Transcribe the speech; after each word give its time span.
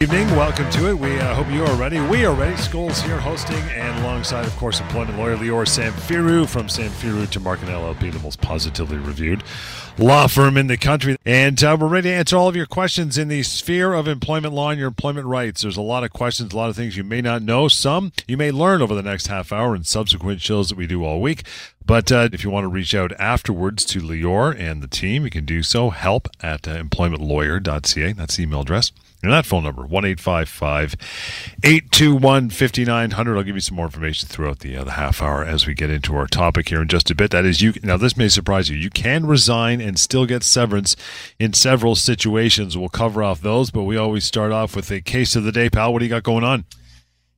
Evening, 0.00 0.30
welcome 0.36 0.70
to 0.70 0.90
it. 0.90 0.96
We 0.96 1.18
uh, 1.18 1.34
hope 1.34 1.52
you 1.52 1.64
are 1.64 1.74
ready. 1.74 1.98
We 1.98 2.24
are 2.24 2.32
ready. 2.32 2.54
Scholes 2.54 3.02
here 3.02 3.18
hosting, 3.18 3.56
and 3.56 3.98
alongside, 3.98 4.46
of 4.46 4.56
course, 4.56 4.78
employment 4.78 5.18
lawyer 5.18 5.36
Lior 5.36 5.66
Samfiru 5.66 6.48
from 6.48 6.68
Samfiru 6.68 7.28
to 7.28 7.40
Tumarkin 7.40 7.64
LLP, 7.64 8.12
the 8.12 8.20
most 8.20 8.40
positively 8.40 8.96
reviewed 8.96 9.42
law 9.98 10.28
firm 10.28 10.56
in 10.56 10.68
the 10.68 10.76
country. 10.76 11.16
And 11.26 11.60
uh, 11.64 11.76
we're 11.80 11.88
ready 11.88 12.10
to 12.10 12.14
answer 12.14 12.36
all 12.36 12.46
of 12.46 12.54
your 12.54 12.64
questions 12.64 13.18
in 13.18 13.26
the 13.26 13.42
sphere 13.42 13.92
of 13.92 14.06
employment 14.06 14.54
law 14.54 14.70
and 14.70 14.78
your 14.78 14.86
employment 14.86 15.26
rights. 15.26 15.62
There's 15.62 15.76
a 15.76 15.82
lot 15.82 16.04
of 16.04 16.12
questions, 16.12 16.52
a 16.52 16.56
lot 16.56 16.70
of 16.70 16.76
things 16.76 16.96
you 16.96 17.02
may 17.02 17.20
not 17.20 17.42
know. 17.42 17.66
Some 17.66 18.12
you 18.28 18.36
may 18.36 18.52
learn 18.52 18.80
over 18.80 18.94
the 18.94 19.02
next 19.02 19.26
half 19.26 19.50
hour 19.50 19.74
and 19.74 19.84
subsequent 19.84 20.40
shows 20.40 20.68
that 20.68 20.78
we 20.78 20.86
do 20.86 21.04
all 21.04 21.20
week. 21.20 21.42
But 21.88 22.12
uh, 22.12 22.28
if 22.34 22.44
you 22.44 22.50
want 22.50 22.64
to 22.64 22.68
reach 22.68 22.94
out 22.94 23.18
afterwards 23.18 23.82
to 23.86 24.00
Lior 24.00 24.54
and 24.54 24.82
the 24.82 24.86
team, 24.86 25.24
you 25.24 25.30
can 25.30 25.46
do 25.46 25.62
so. 25.62 25.88
Help 25.88 26.28
at 26.42 26.68
uh, 26.68 26.76
employmentlawyer.ca. 26.76 28.12
That's 28.12 28.36
the 28.36 28.42
email 28.42 28.60
address. 28.60 28.92
And 29.22 29.32
that 29.32 29.46
phone 29.46 29.64
number, 29.64 29.86
1 29.86 30.04
821 30.04 32.50
5900. 32.50 33.36
I'll 33.36 33.42
give 33.42 33.56
you 33.56 33.62
some 33.62 33.76
more 33.76 33.86
information 33.86 34.28
throughout 34.28 34.58
the, 34.58 34.76
uh, 34.76 34.84
the 34.84 34.90
half 34.92 35.22
hour 35.22 35.42
as 35.42 35.66
we 35.66 35.72
get 35.72 35.88
into 35.88 36.14
our 36.14 36.26
topic 36.26 36.68
here 36.68 36.82
in 36.82 36.88
just 36.88 37.10
a 37.10 37.14
bit. 37.14 37.30
That 37.30 37.46
is, 37.46 37.62
you. 37.62 37.72
Now, 37.82 37.96
this 37.96 38.18
may 38.18 38.28
surprise 38.28 38.68
you. 38.68 38.76
You 38.76 38.90
can 38.90 39.24
resign 39.24 39.80
and 39.80 39.98
still 39.98 40.26
get 40.26 40.42
severance 40.42 40.94
in 41.38 41.54
several 41.54 41.94
situations. 41.94 42.76
We'll 42.76 42.90
cover 42.90 43.22
off 43.22 43.40
those, 43.40 43.70
but 43.70 43.84
we 43.84 43.96
always 43.96 44.24
start 44.24 44.52
off 44.52 44.76
with 44.76 44.90
a 44.90 45.00
case 45.00 45.34
of 45.34 45.44
the 45.44 45.52
day. 45.52 45.70
Pal, 45.70 45.94
what 45.94 46.00
do 46.00 46.04
you 46.04 46.10
got 46.10 46.22
going 46.22 46.44
on? 46.44 46.66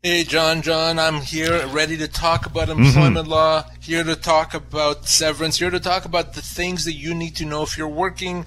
Hey, 0.03 0.25
John, 0.25 0.63
John, 0.63 0.99
I'm 0.99 1.21
here 1.21 1.67
ready 1.67 1.99
to 1.99 2.09
talk 2.09 2.47
about 2.47 2.71
employment 2.71 3.27
mm-hmm. 3.27 3.31
law, 3.31 3.65
here 3.81 4.03
to 4.03 4.17
talk 4.17 4.55
about 4.55 5.07
severance, 5.07 5.59
here 5.59 5.69
to 5.69 5.79
talk 5.79 6.07
about 6.07 6.33
the 6.33 6.41
things 6.41 6.87
that 6.87 6.95
you 6.95 7.15
need 7.15 7.37
to 7.37 7.45
know 7.45 7.63
if 7.63 7.77
you're 7.77 7.87
working 7.87 8.47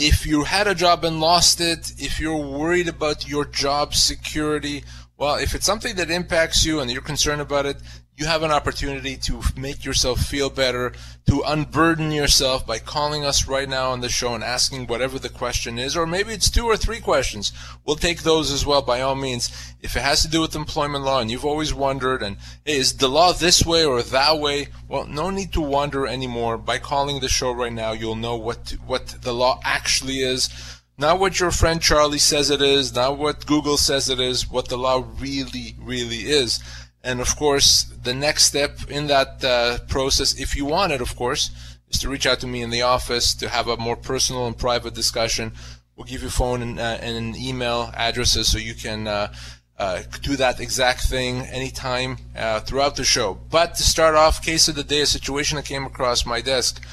if 0.00 0.26
you 0.26 0.44
had 0.44 0.66
a 0.66 0.74
job 0.74 1.04
and 1.04 1.20
lost 1.20 1.60
it, 1.60 1.92
if 1.98 2.18
you're 2.18 2.36
worried 2.36 2.88
about 2.88 3.28
your 3.28 3.44
job 3.44 3.94
security, 3.94 4.82
well, 5.18 5.36
if 5.36 5.54
it's 5.54 5.66
something 5.66 5.96
that 5.96 6.10
impacts 6.10 6.64
you 6.64 6.80
and 6.80 6.90
you're 6.90 7.02
concerned 7.02 7.42
about 7.42 7.66
it, 7.66 7.76
you 8.20 8.26
have 8.26 8.42
an 8.42 8.50
opportunity 8.50 9.16
to 9.16 9.40
make 9.56 9.82
yourself 9.82 10.20
feel 10.20 10.50
better, 10.50 10.92
to 11.26 11.42
unburden 11.46 12.12
yourself 12.12 12.66
by 12.66 12.78
calling 12.78 13.24
us 13.24 13.48
right 13.48 13.66
now 13.66 13.92
on 13.92 14.02
the 14.02 14.10
show 14.10 14.34
and 14.34 14.44
asking 14.44 14.86
whatever 14.86 15.18
the 15.18 15.30
question 15.30 15.78
is, 15.78 15.96
or 15.96 16.06
maybe 16.06 16.34
it's 16.34 16.50
two 16.50 16.66
or 16.66 16.76
three 16.76 17.00
questions. 17.00 17.50
We'll 17.86 17.96
take 17.96 18.22
those 18.22 18.52
as 18.52 18.66
well 18.66 18.82
by 18.82 19.00
all 19.00 19.14
means. 19.14 19.50
If 19.80 19.96
it 19.96 20.02
has 20.02 20.20
to 20.20 20.28
do 20.28 20.42
with 20.42 20.54
employment 20.54 21.02
law 21.02 21.20
and 21.20 21.30
you've 21.30 21.46
always 21.46 21.72
wondered, 21.72 22.22
and 22.22 22.36
hey, 22.66 22.76
is 22.76 22.98
the 22.98 23.08
law 23.08 23.32
this 23.32 23.64
way 23.64 23.86
or 23.86 24.02
that 24.02 24.38
way? 24.38 24.68
Well, 24.86 25.06
no 25.06 25.30
need 25.30 25.54
to 25.54 25.62
wonder 25.62 26.06
anymore. 26.06 26.58
By 26.58 26.76
calling 26.78 27.20
the 27.20 27.28
show 27.28 27.52
right 27.52 27.72
now, 27.72 27.92
you'll 27.92 28.16
know 28.16 28.36
what 28.36 28.74
what 28.86 29.06
the 29.22 29.32
law 29.32 29.60
actually 29.64 30.18
is. 30.18 30.50
Not 30.98 31.18
what 31.18 31.40
your 31.40 31.50
friend 31.50 31.80
Charlie 31.80 32.18
says 32.18 32.50
it 32.50 32.60
is, 32.60 32.94
not 32.94 33.16
what 33.16 33.46
Google 33.46 33.78
says 33.78 34.10
it 34.10 34.20
is, 34.20 34.50
what 34.50 34.68
the 34.68 34.76
law 34.76 35.02
really, 35.18 35.74
really 35.80 36.28
is. 36.28 36.60
And 37.02 37.20
of 37.20 37.34
course, 37.36 37.84
the 38.02 38.14
next 38.14 38.44
step 38.44 38.90
in 38.90 39.06
that 39.06 39.42
uh, 39.42 39.78
process, 39.88 40.38
if 40.38 40.54
you 40.54 40.66
want 40.66 40.92
it, 40.92 41.00
of 41.00 41.16
course, 41.16 41.50
is 41.88 41.98
to 42.00 42.08
reach 42.08 42.26
out 42.26 42.40
to 42.40 42.46
me 42.46 42.62
in 42.62 42.70
the 42.70 42.82
office 42.82 43.34
to 43.34 43.48
have 43.48 43.68
a 43.68 43.76
more 43.76 43.96
personal 43.96 44.46
and 44.46 44.56
private 44.56 44.94
discussion. 44.94 45.52
We'll 45.96 46.06
give 46.06 46.22
you 46.22 46.30
phone 46.30 46.62
and, 46.62 46.78
uh, 46.78 46.98
and 47.00 47.36
email 47.36 47.90
addresses 47.94 48.48
so 48.48 48.58
you 48.58 48.74
can 48.74 49.06
uh, 49.06 49.32
uh 49.78 50.02
do 50.22 50.36
that 50.36 50.60
exact 50.60 51.08
thing 51.08 51.40
anytime 51.46 52.18
uh, 52.36 52.60
throughout 52.60 52.96
the 52.96 53.04
show. 53.04 53.38
But 53.50 53.74
to 53.76 53.82
start 53.82 54.14
off, 54.14 54.44
case 54.44 54.68
of 54.68 54.74
the 54.76 54.84
day, 54.84 55.00
a 55.00 55.06
situation 55.06 55.56
that 55.56 55.64
came 55.64 55.84
across 55.84 56.26
my 56.26 56.40
desk. 56.40 56.84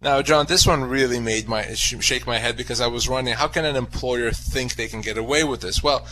Now, 0.00 0.22
John, 0.22 0.46
this 0.46 0.66
one 0.66 0.84
really 0.84 1.18
made 1.18 1.48
my 1.48 1.74
shake 1.74 2.26
my 2.26 2.38
head 2.38 2.56
because 2.56 2.80
I 2.80 2.86
was 2.86 3.08
wondering 3.08 3.36
how 3.36 3.48
can 3.48 3.64
an 3.64 3.76
employer 3.76 4.30
think 4.30 4.74
they 4.74 4.88
can 4.88 5.00
get 5.00 5.18
away 5.18 5.42
with 5.42 5.62
this? 5.62 5.82
Well, 5.82 6.06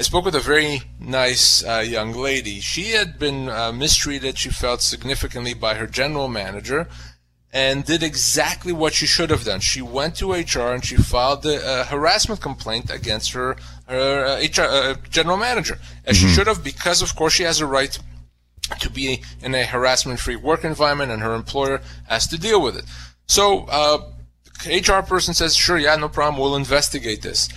I 0.00 0.02
spoke 0.02 0.24
with 0.24 0.34
a 0.34 0.40
very 0.40 0.80
nice 0.98 1.62
uh, 1.62 1.84
young 1.86 2.14
lady. 2.14 2.60
She 2.60 2.92
had 2.92 3.18
been 3.18 3.50
uh, 3.50 3.70
mistreated, 3.70 4.38
she 4.38 4.48
felt 4.48 4.80
significantly 4.80 5.52
by 5.52 5.74
her 5.74 5.86
general 5.86 6.26
manager, 6.26 6.88
and 7.52 7.84
did 7.84 8.02
exactly 8.02 8.72
what 8.72 8.94
she 8.94 9.04
should 9.04 9.28
have 9.28 9.44
done. 9.44 9.60
She 9.60 9.82
went 9.82 10.16
to 10.16 10.32
HR 10.32 10.72
and 10.72 10.82
she 10.82 10.96
filed 10.96 11.44
a 11.44 11.62
uh, 11.62 11.84
harassment 11.84 12.40
complaint 12.40 12.88
against 12.88 13.32
her, 13.32 13.58
her 13.88 14.40
HR, 14.40 14.62
uh, 14.62 14.64
uh, 14.64 14.94
general 15.10 15.36
manager, 15.36 15.78
as 16.06 16.16
mm-hmm. 16.16 16.28
she 16.28 16.34
should 16.34 16.46
have, 16.46 16.64
because 16.64 17.02
of 17.02 17.14
course 17.14 17.34
she 17.34 17.42
has 17.42 17.60
a 17.60 17.66
right 17.66 17.98
to 18.80 18.88
be 18.88 19.22
in 19.42 19.54
a 19.54 19.66
harassment-free 19.66 20.36
work 20.36 20.64
environment, 20.64 21.12
and 21.12 21.20
her 21.20 21.34
employer 21.34 21.82
has 22.08 22.26
to 22.28 22.38
deal 22.38 22.62
with 22.62 22.74
it. 22.74 22.86
So, 23.26 23.66
HR 24.66 24.92
uh, 24.92 25.02
person 25.02 25.34
says, 25.34 25.54
"Sure, 25.54 25.76
yeah, 25.76 25.96
no 25.96 26.08
problem. 26.08 26.40
We'll 26.40 26.56
investigate 26.56 27.20
this." 27.20 27.50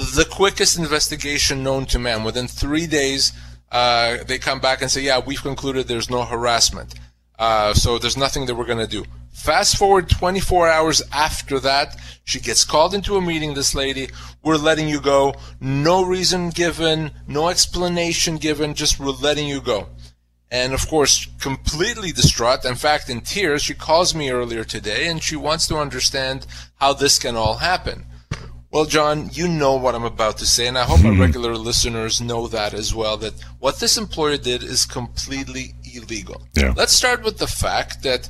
The 0.00 0.26
quickest 0.30 0.78
investigation 0.78 1.62
known 1.62 1.84
to 1.86 1.98
man. 1.98 2.24
Within 2.24 2.48
three 2.48 2.86
days, 2.86 3.32
uh, 3.70 4.18
they 4.24 4.38
come 4.38 4.60
back 4.60 4.82
and 4.82 4.90
say, 4.90 5.02
yeah, 5.02 5.20
we've 5.24 5.42
concluded 5.42 5.86
there's 5.86 6.10
no 6.10 6.24
harassment. 6.24 6.94
Uh, 7.38 7.72
so 7.72 7.98
there's 7.98 8.16
nothing 8.16 8.46
that 8.46 8.54
we're 8.54 8.66
going 8.66 8.78
to 8.78 8.86
do. 8.86 9.04
Fast 9.32 9.76
forward 9.76 10.10
24 10.10 10.68
hours 10.68 11.02
after 11.12 11.58
that, 11.60 11.96
she 12.24 12.40
gets 12.40 12.64
called 12.64 12.94
into 12.94 13.16
a 13.16 13.20
meeting, 13.20 13.54
this 13.54 13.74
lady. 13.74 14.08
We're 14.42 14.56
letting 14.56 14.88
you 14.88 15.00
go. 15.00 15.34
No 15.60 16.04
reason 16.04 16.50
given, 16.50 17.12
no 17.26 17.48
explanation 17.48 18.36
given, 18.36 18.74
just 18.74 18.98
we're 18.98 19.10
letting 19.10 19.48
you 19.48 19.60
go. 19.60 19.88
And 20.50 20.72
of 20.72 20.86
course, 20.88 21.28
completely 21.40 22.10
distraught, 22.10 22.64
in 22.64 22.74
fact, 22.74 23.08
in 23.08 23.20
tears, 23.20 23.62
she 23.62 23.74
calls 23.74 24.14
me 24.14 24.30
earlier 24.30 24.64
today 24.64 25.06
and 25.06 25.22
she 25.22 25.36
wants 25.36 25.68
to 25.68 25.76
understand 25.76 26.46
how 26.76 26.92
this 26.92 27.18
can 27.18 27.36
all 27.36 27.58
happen. 27.58 28.04
Well, 28.72 28.84
John, 28.84 29.30
you 29.32 29.48
know 29.48 29.74
what 29.74 29.96
I'm 29.96 30.04
about 30.04 30.38
to 30.38 30.46
say, 30.46 30.68
and 30.68 30.78
I 30.78 30.84
hope 30.84 31.04
our 31.04 31.12
hmm. 31.12 31.20
regular 31.20 31.56
listeners 31.56 32.20
know 32.20 32.46
that 32.46 32.72
as 32.72 32.94
well. 32.94 33.16
That 33.16 33.34
what 33.58 33.80
this 33.80 33.98
employer 33.98 34.36
did 34.36 34.62
is 34.62 34.86
completely 34.86 35.74
illegal. 35.92 36.42
Yeah. 36.54 36.72
Let's 36.76 36.92
start 36.92 37.24
with 37.24 37.38
the 37.38 37.48
fact 37.48 38.04
that 38.04 38.28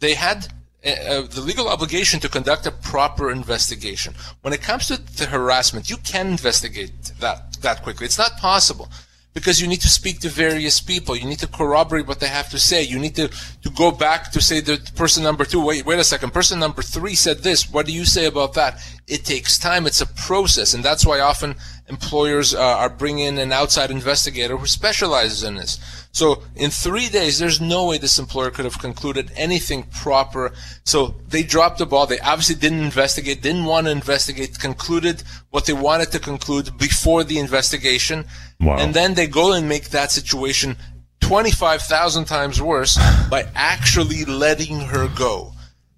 they 0.00 0.14
had 0.14 0.48
uh, 0.84 0.88
uh, 0.88 1.26
the 1.26 1.42
legal 1.42 1.68
obligation 1.68 2.20
to 2.20 2.28
conduct 2.28 2.66
a 2.66 2.70
proper 2.70 3.30
investigation. 3.30 4.14
When 4.40 4.54
it 4.54 4.62
comes 4.62 4.86
to 4.86 4.96
the 4.96 5.26
harassment, 5.26 5.90
you 5.90 5.98
can 5.98 6.26
investigate 6.28 7.12
that 7.20 7.60
that 7.60 7.82
quickly. 7.82 8.06
It's 8.06 8.18
not 8.18 8.38
possible 8.38 8.88
because 9.34 9.60
you 9.60 9.66
need 9.66 9.80
to 9.80 9.88
speak 9.88 10.20
to 10.20 10.28
various 10.28 10.80
people. 10.80 11.16
You 11.16 11.26
need 11.26 11.38
to 11.38 11.46
corroborate 11.46 12.06
what 12.06 12.20
they 12.20 12.28
have 12.28 12.50
to 12.50 12.58
say. 12.58 12.82
You 12.82 12.98
need 12.98 13.14
to, 13.16 13.28
to 13.28 13.70
go 13.70 13.90
back 13.90 14.30
to 14.32 14.40
say 14.40 14.60
the 14.60 14.78
person 14.94 15.22
number 15.22 15.44
two, 15.44 15.64
wait, 15.64 15.86
wait 15.86 15.98
a 15.98 16.04
second, 16.04 16.32
person 16.32 16.58
number 16.58 16.82
three 16.82 17.14
said 17.14 17.38
this. 17.38 17.70
What 17.70 17.86
do 17.86 17.92
you 17.92 18.04
say 18.04 18.26
about 18.26 18.54
that? 18.54 18.80
It 19.06 19.24
takes 19.24 19.58
time. 19.58 19.86
It's 19.86 20.00
a 20.00 20.06
process. 20.06 20.74
And 20.74 20.84
that's 20.84 21.06
why 21.06 21.20
often 21.20 21.56
employers 21.88 22.54
uh, 22.54 22.60
are 22.60 22.90
bringing 22.90 23.26
in 23.26 23.38
an 23.38 23.52
outside 23.52 23.90
investigator 23.90 24.56
who 24.56 24.66
specializes 24.66 25.42
in 25.42 25.54
this. 25.54 26.01
So 26.12 26.42
in 26.54 26.70
three 26.70 27.08
days, 27.08 27.38
there's 27.38 27.60
no 27.60 27.86
way 27.86 27.98
this 27.98 28.18
employer 28.18 28.50
could 28.50 28.66
have 28.66 28.78
concluded 28.78 29.32
anything 29.34 29.84
proper. 29.84 30.52
So 30.84 31.16
they 31.28 31.42
dropped 31.42 31.78
the 31.78 31.86
ball. 31.86 32.06
They 32.06 32.20
obviously 32.20 32.54
didn't 32.54 32.80
investigate, 32.80 33.40
didn't 33.40 33.64
want 33.64 33.86
to 33.86 33.92
investigate, 33.92 34.58
concluded 34.58 35.22
what 35.50 35.64
they 35.64 35.72
wanted 35.72 36.12
to 36.12 36.18
conclude 36.18 36.76
before 36.78 37.24
the 37.24 37.38
investigation. 37.38 38.26
Wow. 38.60 38.76
And 38.76 38.92
then 38.92 39.14
they 39.14 39.26
go 39.26 39.52
and 39.52 39.68
make 39.68 39.88
that 39.90 40.10
situation 40.10 40.76
25,000 41.20 42.26
times 42.26 42.60
worse 42.60 42.98
by 43.30 43.48
actually 43.54 44.26
letting 44.26 44.80
her 44.80 45.08
go. 45.16 45.51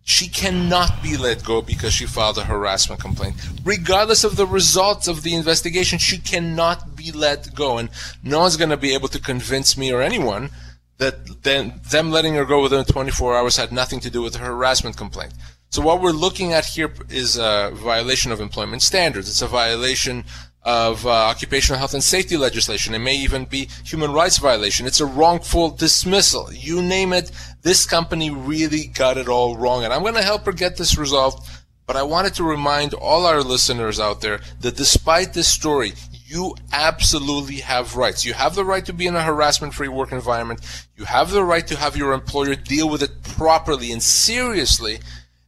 She 0.06 0.28
cannot 0.28 1.03
be 1.03 1.16
let 1.16 1.42
go 1.42 1.62
because 1.62 1.94
she 1.94 2.04
filed 2.04 2.37
a 2.37 2.44
harassment 2.44 3.00
complaint. 3.00 3.37
Regardless 3.65 4.22
of 4.22 4.37
the 4.37 4.47
results 4.47 5.09
of 5.09 5.22
the 5.22 5.34
investigation, 5.34 5.98
she 5.98 6.19
cannot 6.19 6.94
be 6.94 7.10
let 7.10 7.54
go. 7.54 7.78
And 7.78 7.88
no 8.22 8.41
one's 8.41 8.59
going 8.59 8.70
to 8.70 8.76
be 8.76 8.92
able 8.92 9.09
to 9.09 9.19
convince 9.19 9.78
me 9.78 9.91
or 9.92 10.03
anyone 10.03 10.50
that 10.98 11.42
then 11.42 11.81
them 11.91 12.10
letting 12.10 12.34
her 12.34 12.44
go 12.44 12.62
within 12.62 12.84
24 12.84 13.34
hours 13.34 13.56
had 13.56 13.72
nothing 13.72 13.98
to 14.00 14.10
do 14.10 14.20
with 14.20 14.37
her 14.37 14.44
harassment 14.44 14.97
complaint. 14.97 15.32
So 15.70 15.82
what 15.82 16.00
we're 16.00 16.12
looking 16.12 16.53
at 16.53 16.66
here 16.66 16.92
is 17.09 17.36
a 17.36 17.72
violation 17.75 18.31
of 18.31 18.41
employment 18.41 18.82
standards. 18.82 19.28
It's 19.28 19.42
a 19.42 19.48
violation 19.48 20.25
of 20.65 21.05
uh, 21.05 21.11
occupational 21.11 21.79
health 21.79 21.95
and 21.95 22.03
safety 22.03 22.37
legislation. 22.37 22.95
It 22.95 23.01
may 23.01 23.16
even 23.16 23.45
be 23.45 23.69
human 23.84 24.13
rights 24.13 24.39
violation. 24.39 24.87
It's 24.87 25.01
a 25.01 25.07
wrongful 25.07 25.71
dismissal. 25.71 26.53
You 26.53 26.83
name 26.83 27.13
it. 27.13 27.31
This 27.63 27.84
company 27.84 28.31
really 28.31 28.87
got 28.87 29.19
it 29.19 29.28
all 29.28 29.57
wrong, 29.57 29.84
and 29.84 29.93
I'm 29.93 30.03
going 30.03 30.15
to 30.15 30.22
help 30.22 30.47
her 30.47 30.53
get 30.53 30.77
this 30.77 30.97
resolved. 30.97 31.47
But 31.87 31.97
I 31.97 32.03
wanted 32.03 32.33
to 32.37 32.45
remind 32.45 32.95
all 32.95 33.27
our 33.27 33.43
listeners 33.43 34.01
out 34.01 34.22
there 34.22 34.41
that 34.61 34.77
despite 34.77 35.34
this 35.34 35.49
story, 35.49 35.93
you 36.25 36.57
absolutely 36.72 37.57
have 37.57 37.97
rights. 37.97 38.25
You 38.25 38.33
have 38.33 38.55
the 38.55 38.65
right 38.65 38.87
to 38.87 38.95
be 38.95 39.07
in 39.07 39.15
a 39.15 39.22
harassment-free 39.22 39.89
work 39.89 40.10
environment. 40.10 40.63
You 40.97 41.05
have 41.05 41.31
the 41.31 41.45
right 41.45 41.67
to 41.67 41.77
have 41.77 41.95
your 41.95 42.15
employer 42.15 42.55
deal 42.55 42.89
with 42.89 43.03
it 43.03 43.22
properly 43.22 43.93
and 43.93 44.03
seriously. 44.03 45.01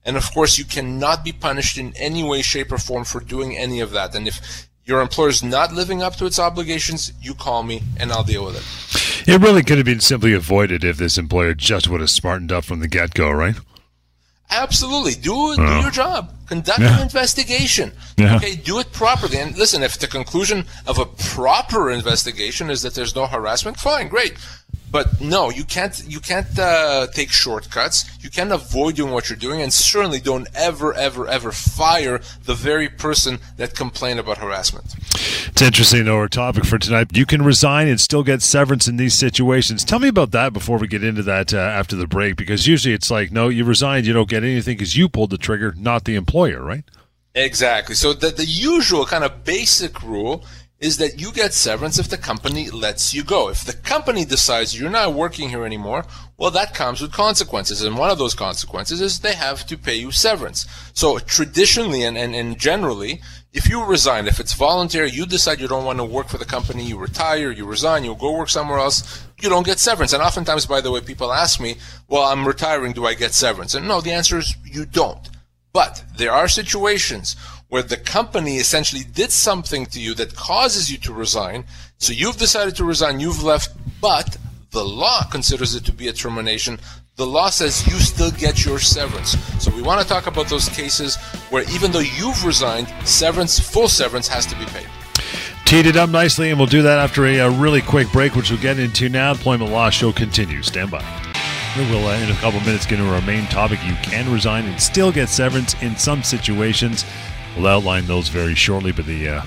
And 0.04 0.18
of 0.18 0.30
course, 0.34 0.58
you 0.58 0.66
cannot 0.66 1.24
be 1.24 1.32
punished 1.32 1.78
in 1.78 1.94
any 1.96 2.22
way, 2.22 2.42
shape, 2.42 2.70
or 2.70 2.78
form 2.78 3.04
for 3.04 3.20
doing 3.20 3.56
any 3.56 3.80
of 3.80 3.92
that. 3.92 4.14
And 4.14 4.28
if 4.28 4.68
your 4.86 5.00
employer 5.00 5.28
is 5.28 5.42
not 5.42 5.72
living 5.72 6.02
up 6.02 6.16
to 6.16 6.26
its 6.26 6.38
obligations, 6.38 7.12
you 7.20 7.34
call 7.34 7.62
me 7.62 7.82
and 7.98 8.12
I'll 8.12 8.22
deal 8.24 8.44
with 8.46 8.56
it. 8.56 9.28
It 9.28 9.40
really 9.40 9.62
could 9.64 9.76
have 9.78 9.84
been 9.84 10.00
simply 10.00 10.32
avoided 10.32 10.84
if 10.84 10.96
this 10.96 11.18
employer 11.18 11.52
just 11.54 11.88
would 11.88 12.00
have 12.00 12.10
smartened 12.10 12.52
up 12.52 12.64
from 12.64 12.78
the 12.80 12.86
get 12.88 13.12
go, 13.12 13.30
right? 13.30 13.56
Absolutely. 14.48 15.14
Do, 15.14 15.56
do 15.56 15.62
Oh. 15.62 15.80
your 15.80 15.90
job. 15.90 16.32
Conduct 16.46 16.78
Yeah. 16.78 16.96
an 16.98 17.02
investigation. 17.02 17.90
Yeah. 18.16 18.36
Okay, 18.36 18.54
do 18.54 18.78
it 18.78 18.92
properly. 18.92 19.38
And 19.38 19.56
listen, 19.58 19.82
if 19.82 19.98
the 19.98 20.06
conclusion 20.06 20.64
of 20.86 20.98
a 20.98 21.04
proper 21.04 21.90
investigation 21.90 22.70
is 22.70 22.82
that 22.82 22.94
there's 22.94 23.16
no 23.16 23.26
harassment, 23.26 23.78
fine, 23.80 24.06
great. 24.06 24.34
But 24.96 25.20
no, 25.20 25.50
you 25.50 25.64
can't. 25.64 26.02
You 26.08 26.20
can't 26.20 26.58
uh, 26.58 27.06
take 27.08 27.28
shortcuts. 27.28 28.06
You 28.24 28.30
can't 28.30 28.50
avoid 28.50 28.94
doing 28.94 29.12
what 29.12 29.28
you're 29.28 29.36
doing, 29.36 29.60
and 29.60 29.70
certainly 29.70 30.20
don't 30.20 30.48
ever, 30.54 30.94
ever, 30.94 31.28
ever 31.28 31.52
fire 31.52 32.22
the 32.44 32.54
very 32.54 32.88
person 32.88 33.38
that 33.58 33.74
complained 33.74 34.20
about 34.20 34.38
harassment. 34.38 34.94
It's 35.48 35.60
interesting, 35.60 36.06
though, 36.06 36.16
our 36.16 36.28
topic 36.28 36.64
for 36.64 36.78
tonight. 36.78 37.14
You 37.14 37.26
can 37.26 37.42
resign 37.42 37.88
and 37.88 38.00
still 38.00 38.22
get 38.22 38.40
severance 38.40 38.88
in 38.88 38.96
these 38.96 39.12
situations. 39.12 39.84
Tell 39.84 39.98
me 39.98 40.08
about 40.08 40.30
that 40.30 40.54
before 40.54 40.78
we 40.78 40.88
get 40.88 41.04
into 41.04 41.22
that 41.24 41.52
uh, 41.52 41.58
after 41.58 41.94
the 41.94 42.06
break, 42.06 42.36
because 42.36 42.66
usually 42.66 42.94
it's 42.94 43.10
like, 43.10 43.30
no, 43.30 43.50
you 43.50 43.66
resigned, 43.66 44.06
you 44.06 44.14
don't 44.14 44.30
get 44.30 44.44
anything 44.44 44.78
because 44.78 44.96
you 44.96 45.10
pulled 45.10 45.28
the 45.28 45.36
trigger, 45.36 45.74
not 45.76 46.06
the 46.06 46.14
employer, 46.14 46.62
right? 46.62 46.84
Exactly. 47.34 47.94
So 47.94 48.14
the, 48.14 48.30
the 48.30 48.46
usual 48.46 49.04
kind 49.04 49.24
of 49.24 49.44
basic 49.44 50.02
rule 50.02 50.42
is 50.78 50.98
that 50.98 51.18
you 51.18 51.32
get 51.32 51.54
severance 51.54 51.98
if 51.98 52.08
the 52.08 52.18
company 52.18 52.68
lets 52.68 53.14
you 53.14 53.24
go. 53.24 53.48
If 53.48 53.64
the 53.64 53.72
company 53.72 54.26
decides 54.26 54.78
you're 54.78 54.90
not 54.90 55.14
working 55.14 55.48
here 55.48 55.64
anymore, 55.64 56.04
well, 56.36 56.50
that 56.50 56.74
comes 56.74 57.00
with 57.00 57.12
consequences. 57.12 57.80
And 57.80 57.96
one 57.96 58.10
of 58.10 58.18
those 58.18 58.34
consequences 58.34 59.00
is 59.00 59.20
they 59.20 59.34
have 59.34 59.66
to 59.68 59.78
pay 59.78 59.96
you 59.96 60.10
severance. 60.10 60.66
So 60.92 61.18
traditionally 61.18 62.02
and, 62.02 62.18
and, 62.18 62.34
and 62.34 62.58
generally, 62.58 63.22
if 63.54 63.70
you 63.70 63.86
resign, 63.86 64.26
if 64.26 64.38
it's 64.38 64.52
voluntary, 64.52 65.10
you 65.10 65.24
decide 65.24 65.60
you 65.60 65.68
don't 65.68 65.86
want 65.86 65.98
to 65.98 66.04
work 66.04 66.28
for 66.28 66.36
the 66.36 66.44
company, 66.44 66.84
you 66.84 66.98
retire, 66.98 67.50
you 67.50 67.64
resign, 67.64 68.04
you 68.04 68.14
go 68.14 68.36
work 68.36 68.50
somewhere 68.50 68.78
else, 68.78 69.24
you 69.40 69.48
don't 69.48 69.64
get 69.64 69.78
severance. 69.78 70.12
And 70.12 70.22
oftentimes, 70.22 70.66
by 70.66 70.82
the 70.82 70.90
way, 70.90 71.00
people 71.00 71.32
ask 71.32 71.58
me, 71.58 71.76
well, 72.06 72.24
I'm 72.24 72.46
retiring, 72.46 72.92
do 72.92 73.06
I 73.06 73.14
get 73.14 73.32
severance? 73.32 73.74
And 73.74 73.88
no, 73.88 74.02
the 74.02 74.12
answer 74.12 74.36
is 74.36 74.54
you 74.62 74.84
don't. 74.84 75.26
But 75.72 76.04
there 76.16 76.32
are 76.32 76.48
situations 76.48 77.36
where 77.68 77.82
the 77.82 77.96
company 77.96 78.56
essentially 78.56 79.02
did 79.04 79.32
something 79.32 79.86
to 79.86 80.00
you 80.00 80.14
that 80.14 80.34
causes 80.34 80.90
you 80.90 80.98
to 80.98 81.12
resign. 81.12 81.64
So 81.98 82.12
you've 82.12 82.36
decided 82.36 82.76
to 82.76 82.84
resign, 82.84 83.20
you've 83.20 83.42
left, 83.42 83.70
but 84.00 84.36
the 84.70 84.84
law 84.84 85.22
considers 85.24 85.74
it 85.74 85.84
to 85.86 85.92
be 85.92 86.08
a 86.08 86.12
termination. 86.12 86.78
The 87.16 87.26
law 87.26 87.48
says 87.48 87.86
you 87.86 87.94
still 87.94 88.30
get 88.30 88.64
your 88.64 88.78
severance. 88.78 89.38
So 89.62 89.74
we 89.74 89.82
want 89.82 90.00
to 90.02 90.06
talk 90.06 90.26
about 90.26 90.48
those 90.48 90.68
cases 90.68 91.16
where 91.50 91.64
even 91.72 91.90
though 91.90 92.00
you've 92.00 92.44
resigned, 92.44 92.92
severance, 93.04 93.58
full 93.58 93.88
severance 93.88 94.28
has 94.28 94.44
to 94.46 94.56
be 94.56 94.66
paid. 94.66 94.86
Teed 95.64 95.86
it 95.86 95.96
up 95.96 96.10
nicely, 96.10 96.50
and 96.50 96.58
we'll 96.60 96.68
do 96.68 96.82
that 96.82 96.98
after 96.98 97.26
a, 97.26 97.40
uh 97.40 97.50
really 97.58 97.80
quick 97.80 98.12
break, 98.12 98.36
which 98.36 98.50
we'll 98.50 98.60
get 98.60 98.78
into 98.78 99.08
now. 99.08 99.32
Employment 99.32 99.72
Law 99.72 99.90
Show 99.90 100.12
continues. 100.12 100.66
Stand 100.66 100.92
by. 100.92 101.02
We'll, 101.76 102.06
uh, 102.06 102.16
in 102.18 102.30
a 102.30 102.34
couple 102.36 102.60
minutes, 102.60 102.86
get 102.86 103.00
into 103.00 103.12
our 103.12 103.20
main 103.22 103.44
topic. 103.46 103.78
You 103.84 103.94
can 103.96 104.32
resign 104.32 104.64
and 104.64 104.80
still 104.80 105.10
get 105.10 105.28
severance 105.28 105.74
in 105.82 105.96
some 105.96 106.22
situations. 106.22 107.04
We'll 107.56 107.68
outline 107.68 108.06
those 108.06 108.28
very 108.28 108.54
shortly, 108.54 108.92
but 108.92 109.06
the 109.06 109.28
uh, 109.28 109.42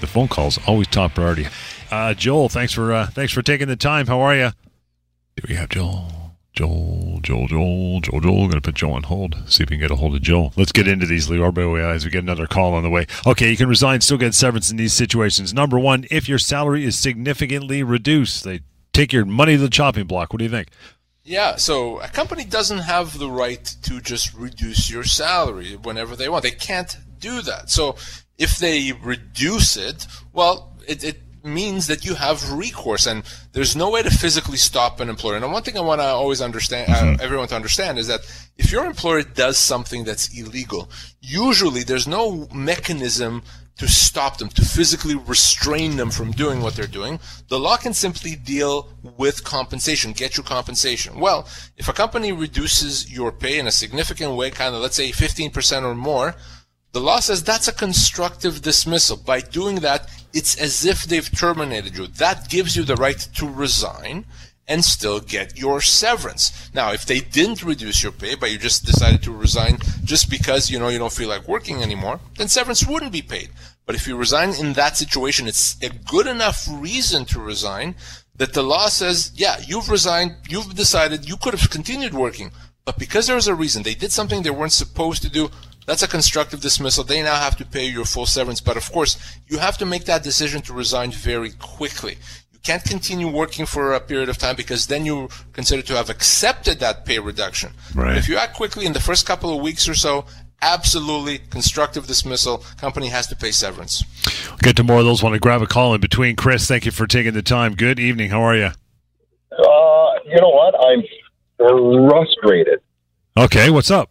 the 0.00 0.08
phone 0.08 0.26
calls 0.26 0.58
always 0.66 0.88
top 0.88 1.14
priority. 1.14 1.46
Uh, 1.92 2.12
Joel, 2.12 2.48
thanks 2.48 2.72
for 2.72 2.92
uh, 2.92 3.06
thanks 3.06 3.32
for 3.32 3.40
taking 3.40 3.68
the 3.68 3.76
time. 3.76 4.08
How 4.08 4.20
are 4.20 4.34
you? 4.34 4.50
Do 5.36 5.44
we 5.48 5.54
have 5.54 5.68
Joel? 5.68 6.08
Joel, 6.54 7.20
Joel, 7.22 7.46
Joel, 7.46 8.00
Joel, 8.00 8.20
Joel. 8.20 8.48
Going 8.48 8.50
to 8.50 8.60
put 8.60 8.74
Joel 8.74 8.94
on 8.94 9.04
hold. 9.04 9.36
See 9.46 9.62
if 9.62 9.70
we 9.70 9.76
can 9.76 9.80
get 9.80 9.90
a 9.90 9.96
hold 9.96 10.14
of 10.14 10.22
Joel. 10.22 10.52
Let's 10.56 10.72
get 10.72 10.88
into 10.88 11.06
these, 11.06 11.28
Lior, 11.28 11.54
by 11.54 11.62
the 11.62 11.70
way, 11.70 11.82
as 11.82 12.04
we 12.04 12.10
get 12.10 12.22
another 12.22 12.46
call 12.46 12.74
on 12.74 12.82
the 12.82 12.90
way. 12.90 13.06
Okay, 13.26 13.50
you 13.50 13.56
can 13.56 13.68
resign, 13.68 14.00
still 14.00 14.18
get 14.18 14.34
severance 14.34 14.70
in 14.70 14.76
these 14.76 14.92
situations. 14.92 15.54
Number 15.54 15.78
one, 15.78 16.04
if 16.10 16.28
your 16.28 16.38
salary 16.38 16.84
is 16.84 16.98
significantly 16.98 17.82
reduced, 17.82 18.44
they 18.44 18.60
take 18.92 19.12
your 19.12 19.24
money 19.24 19.56
to 19.56 19.62
the 19.62 19.70
chopping 19.70 20.06
block. 20.06 20.32
What 20.32 20.40
do 20.40 20.44
you 20.44 20.50
think? 20.50 20.68
Yeah, 21.24 21.56
so 21.56 22.00
a 22.00 22.08
company 22.08 22.44
doesn't 22.44 22.78
have 22.78 23.18
the 23.18 23.30
right 23.30 23.64
to 23.84 24.00
just 24.00 24.34
reduce 24.34 24.90
your 24.90 25.04
salary 25.04 25.76
whenever 25.76 26.16
they 26.16 26.28
want. 26.28 26.42
They 26.42 26.50
can't 26.50 26.96
do 27.22 27.40
that. 27.42 27.70
So 27.70 27.96
if 28.36 28.58
they 28.58 28.92
reduce 28.92 29.76
it, 29.78 30.06
well, 30.34 30.76
it, 30.86 31.02
it 31.02 31.22
means 31.44 31.86
that 31.86 32.04
you 32.04 32.14
have 32.14 32.52
recourse, 32.52 33.06
and 33.06 33.22
there's 33.52 33.74
no 33.74 33.90
way 33.90 34.02
to 34.02 34.10
physically 34.10 34.56
stop 34.56 35.00
an 35.00 35.08
employer. 35.08 35.36
And 35.36 35.52
one 35.52 35.62
thing 35.62 35.76
I 35.76 35.80
want 35.80 36.00
to 36.00 36.04
always 36.04 36.40
understand, 36.40 36.92
uh, 36.92 37.22
everyone 37.22 37.48
to 37.48 37.56
understand, 37.56 37.98
is 37.98 38.06
that 38.06 38.20
if 38.58 38.70
your 38.70 38.84
employer 38.84 39.22
does 39.22 39.58
something 39.58 40.04
that's 40.04 40.38
illegal, 40.38 40.90
usually 41.20 41.82
there's 41.82 42.06
no 42.06 42.48
mechanism 42.54 43.42
to 43.78 43.88
stop 43.88 44.36
them, 44.36 44.48
to 44.50 44.64
physically 44.64 45.14
restrain 45.14 45.96
them 45.96 46.10
from 46.10 46.30
doing 46.30 46.60
what 46.60 46.74
they're 46.76 46.86
doing. 46.86 47.18
The 47.48 47.58
law 47.58 47.76
can 47.78 47.94
simply 47.94 48.36
deal 48.36 48.90
with 49.16 49.44
compensation, 49.44 50.12
get 50.12 50.36
you 50.36 50.42
compensation. 50.42 51.18
Well, 51.18 51.48
if 51.76 51.88
a 51.88 51.92
company 51.92 52.32
reduces 52.32 53.10
your 53.10 53.32
pay 53.32 53.58
in 53.58 53.66
a 53.66 53.72
significant 53.72 54.36
way, 54.36 54.50
kind 54.50 54.74
of 54.74 54.82
let's 54.82 54.96
say 54.96 55.10
15% 55.10 55.82
or 55.84 55.94
more, 55.94 56.34
the 56.92 57.00
law 57.00 57.20
says 57.20 57.42
that's 57.42 57.68
a 57.68 57.72
constructive 57.72 58.62
dismissal. 58.62 59.16
By 59.16 59.40
doing 59.40 59.76
that, 59.76 60.10
it's 60.32 60.56
as 60.56 60.84
if 60.84 61.04
they've 61.04 61.30
terminated 61.30 61.96
you. 61.96 62.06
That 62.06 62.48
gives 62.48 62.76
you 62.76 62.82
the 62.82 62.96
right 62.96 63.18
to 63.36 63.48
resign 63.48 64.26
and 64.68 64.84
still 64.84 65.20
get 65.20 65.58
your 65.58 65.80
severance. 65.80 66.70
Now, 66.72 66.92
if 66.92 67.04
they 67.04 67.20
didn't 67.20 67.64
reduce 67.64 68.02
your 68.02 68.12
pay, 68.12 68.34
but 68.34 68.50
you 68.50 68.58
just 68.58 68.84
decided 68.84 69.22
to 69.24 69.32
resign 69.32 69.78
just 70.04 70.30
because 70.30 70.70
you 70.70 70.78
know 70.78 70.88
you 70.88 70.98
don't 70.98 71.12
feel 71.12 71.28
like 71.28 71.48
working 71.48 71.82
anymore, 71.82 72.20
then 72.36 72.48
severance 72.48 72.86
wouldn't 72.86 73.12
be 73.12 73.22
paid. 73.22 73.50
But 73.86 73.96
if 73.96 74.06
you 74.06 74.16
resign 74.16 74.54
in 74.54 74.74
that 74.74 74.96
situation, 74.96 75.48
it's 75.48 75.76
a 75.82 75.88
good 75.88 76.26
enough 76.26 76.68
reason 76.70 77.24
to 77.26 77.40
resign 77.40 77.96
that 78.36 78.52
the 78.52 78.62
law 78.62 78.88
says, 78.88 79.32
yeah, 79.34 79.56
you've 79.66 79.90
resigned, 79.90 80.36
you've 80.48 80.74
decided 80.74 81.28
you 81.28 81.36
could 81.36 81.54
have 81.54 81.70
continued 81.70 82.14
working, 82.14 82.52
but 82.84 82.98
because 82.98 83.26
there 83.26 83.36
was 83.36 83.48
a 83.48 83.54
reason, 83.54 83.82
they 83.82 83.94
did 83.94 84.12
something 84.12 84.42
they 84.42 84.50
weren't 84.50 84.72
supposed 84.72 85.22
to 85.22 85.30
do, 85.30 85.50
that's 85.86 86.02
a 86.02 86.08
constructive 86.08 86.60
dismissal. 86.60 87.04
They 87.04 87.22
now 87.22 87.36
have 87.36 87.56
to 87.56 87.64
pay 87.64 87.86
your 87.88 88.04
full 88.04 88.26
severance. 88.26 88.60
But 88.60 88.76
of 88.76 88.90
course, 88.92 89.16
you 89.48 89.58
have 89.58 89.78
to 89.78 89.86
make 89.86 90.04
that 90.04 90.22
decision 90.22 90.62
to 90.62 90.72
resign 90.72 91.10
very 91.10 91.50
quickly. 91.50 92.18
You 92.52 92.58
can't 92.62 92.84
continue 92.84 93.28
working 93.28 93.66
for 93.66 93.92
a 93.92 94.00
period 94.00 94.28
of 94.28 94.38
time 94.38 94.56
because 94.56 94.86
then 94.86 95.04
you're 95.04 95.28
considered 95.52 95.86
to 95.86 95.96
have 95.96 96.10
accepted 96.10 96.78
that 96.80 97.04
pay 97.04 97.18
reduction. 97.18 97.72
Right. 97.94 98.16
If 98.16 98.28
you 98.28 98.36
act 98.36 98.54
quickly 98.54 98.86
in 98.86 98.92
the 98.92 99.00
first 99.00 99.26
couple 99.26 99.54
of 99.54 99.62
weeks 99.62 99.88
or 99.88 99.94
so, 99.94 100.24
absolutely 100.62 101.38
constructive 101.38 102.06
dismissal. 102.06 102.58
Company 102.78 103.08
has 103.08 103.26
to 103.26 103.36
pay 103.36 103.50
severance. 103.50 104.04
We'll 104.48 104.58
get 104.58 104.76
to 104.76 104.84
more 104.84 105.00
of 105.00 105.04
those 105.04 105.22
when 105.22 105.34
I 105.34 105.38
grab 105.38 105.60
a 105.60 105.66
call 105.66 105.94
in 105.94 106.00
between. 106.00 106.36
Chris, 106.36 106.66
thank 106.66 106.86
you 106.86 106.92
for 106.92 107.06
taking 107.06 107.34
the 107.34 107.42
time. 107.42 107.74
Good 107.74 107.98
evening. 107.98 108.30
How 108.30 108.42
are 108.42 108.56
you? 108.56 108.70
Uh, 109.50 110.12
you 110.24 110.40
know 110.40 110.48
what? 110.50 110.74
I'm 110.86 111.02
frustrated. 111.58 112.80
Okay, 113.36 113.70
what's 113.70 113.90
up? 113.90 114.10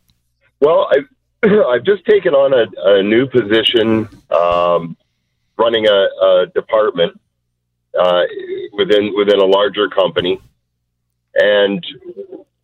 Well, 0.60 0.88
I've, 0.92 1.08
I've 1.44 1.84
just 1.84 2.06
taken 2.06 2.34
on 2.34 2.54
a, 2.54 2.98
a 2.98 3.04
new 3.04 3.26
position, 3.26 4.08
um, 4.30 4.96
running 5.58 5.88
a, 5.88 6.08
a 6.22 6.46
department 6.54 7.20
uh, 8.00 8.22
within 8.74 9.14
within 9.16 9.40
a 9.40 9.46
larger 9.46 9.90
company, 9.90 10.40
and 11.36 11.86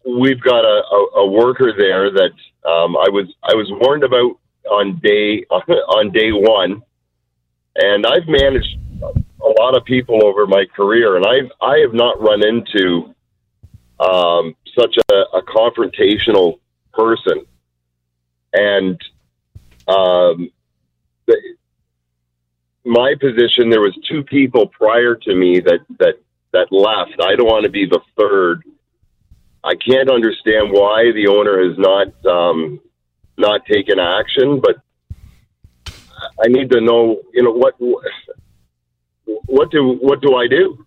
we've 0.05 0.41
got 0.41 0.63
a, 0.63 0.83
a, 0.91 1.07
a 1.21 1.27
worker 1.27 1.73
there 1.75 2.11
that 2.11 2.31
um, 2.69 2.95
I 2.95 3.09
was 3.09 3.33
I 3.43 3.55
was 3.55 3.67
warned 3.81 4.03
about 4.03 4.37
on 4.69 4.99
day 4.99 5.43
on 5.49 6.11
day 6.11 6.31
one, 6.31 6.83
and 7.75 8.05
I've 8.05 8.27
managed 8.27 8.77
a 9.01 9.61
lot 9.61 9.75
of 9.75 9.85
people 9.85 10.23
over 10.23 10.45
my 10.45 10.65
career, 10.75 11.15
and 11.15 11.25
I've 11.25 11.51
I 11.61 11.79
have 11.79 11.93
not 11.93 12.21
run 12.21 12.45
into 12.45 13.15
um, 13.99 14.55
such 14.77 14.97
a, 15.11 15.15
a 15.37 15.41
confrontational 15.41 16.59
person, 16.93 17.45
and 18.57 19.01
um, 19.87 20.49
the, 21.27 21.37
my 22.85 23.13
position 23.19 23.69
there 23.69 23.81
was 23.81 23.97
two 24.09 24.23
people 24.23 24.67
prior 24.67 25.15
to 25.15 25.35
me 25.35 25.59
that 25.59 25.79
that 25.99 26.15
that 26.53 26.71
left. 26.71 27.21
I 27.21 27.35
don't 27.35 27.45
want 27.45 27.65
to 27.65 27.71
be 27.71 27.85
the 27.85 28.01
third. 28.17 28.63
I 29.63 29.75
can't 29.75 30.09
understand 30.09 30.71
why 30.71 31.11
the 31.13 31.27
owner 31.27 31.63
has 31.67 31.77
not 31.77 32.25
um, 32.25 32.79
not 33.37 33.65
taken 33.65 33.99
action, 33.99 34.61
but 34.61 34.77
I 36.43 36.47
need 36.47 36.71
to 36.71 36.81
know. 36.81 37.21
You 37.33 37.43
know 37.43 37.51
what 37.51 37.75
what 39.25 39.71
do 39.71 39.97
what 40.01 40.21
do 40.21 40.35
I 40.35 40.47
do? 40.47 40.85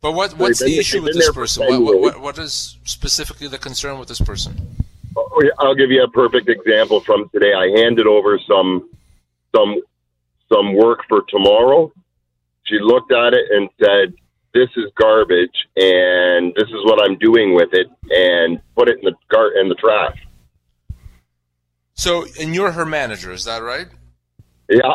But 0.00 0.12
what 0.12 0.36
what's 0.36 0.58
the 0.58 0.78
issue 0.78 1.02
with 1.02 1.14
this 1.14 1.32
person? 1.32 1.66
What, 1.66 1.82
what, 1.82 2.00
what, 2.00 2.20
what 2.20 2.38
is 2.38 2.76
specifically 2.84 3.48
the 3.48 3.58
concern 3.58 3.98
with 3.98 4.08
this 4.08 4.20
person? 4.20 4.83
Oh, 5.16 5.42
I'll 5.58 5.74
give 5.74 5.90
you 5.90 6.02
a 6.02 6.10
perfect 6.10 6.48
example 6.48 7.00
from 7.00 7.28
today. 7.30 7.52
I 7.54 7.68
handed 7.76 8.06
over 8.06 8.38
some 8.48 8.90
some 9.54 9.80
some 10.52 10.74
work 10.74 11.00
for 11.08 11.22
tomorrow. 11.28 11.92
She 12.64 12.78
looked 12.80 13.12
at 13.12 13.34
it 13.34 13.46
and 13.50 13.68
said, 13.78 14.14
"This 14.52 14.68
is 14.76 14.90
garbage, 14.96 15.68
and 15.76 16.52
this 16.56 16.68
is 16.68 16.84
what 16.84 17.02
I'm 17.02 17.16
doing 17.18 17.54
with 17.54 17.70
it," 17.72 17.88
and 18.10 18.60
put 18.76 18.88
it 18.88 18.98
in 18.98 19.04
the 19.04 19.14
gar- 19.28 19.56
in 19.58 19.68
the 19.68 19.74
trash. 19.76 20.18
So, 21.94 22.26
and 22.40 22.54
you're 22.54 22.72
her 22.72 22.84
manager, 22.84 23.30
is 23.30 23.44
that 23.44 23.62
right? 23.62 23.86
Yeah, 24.68 24.94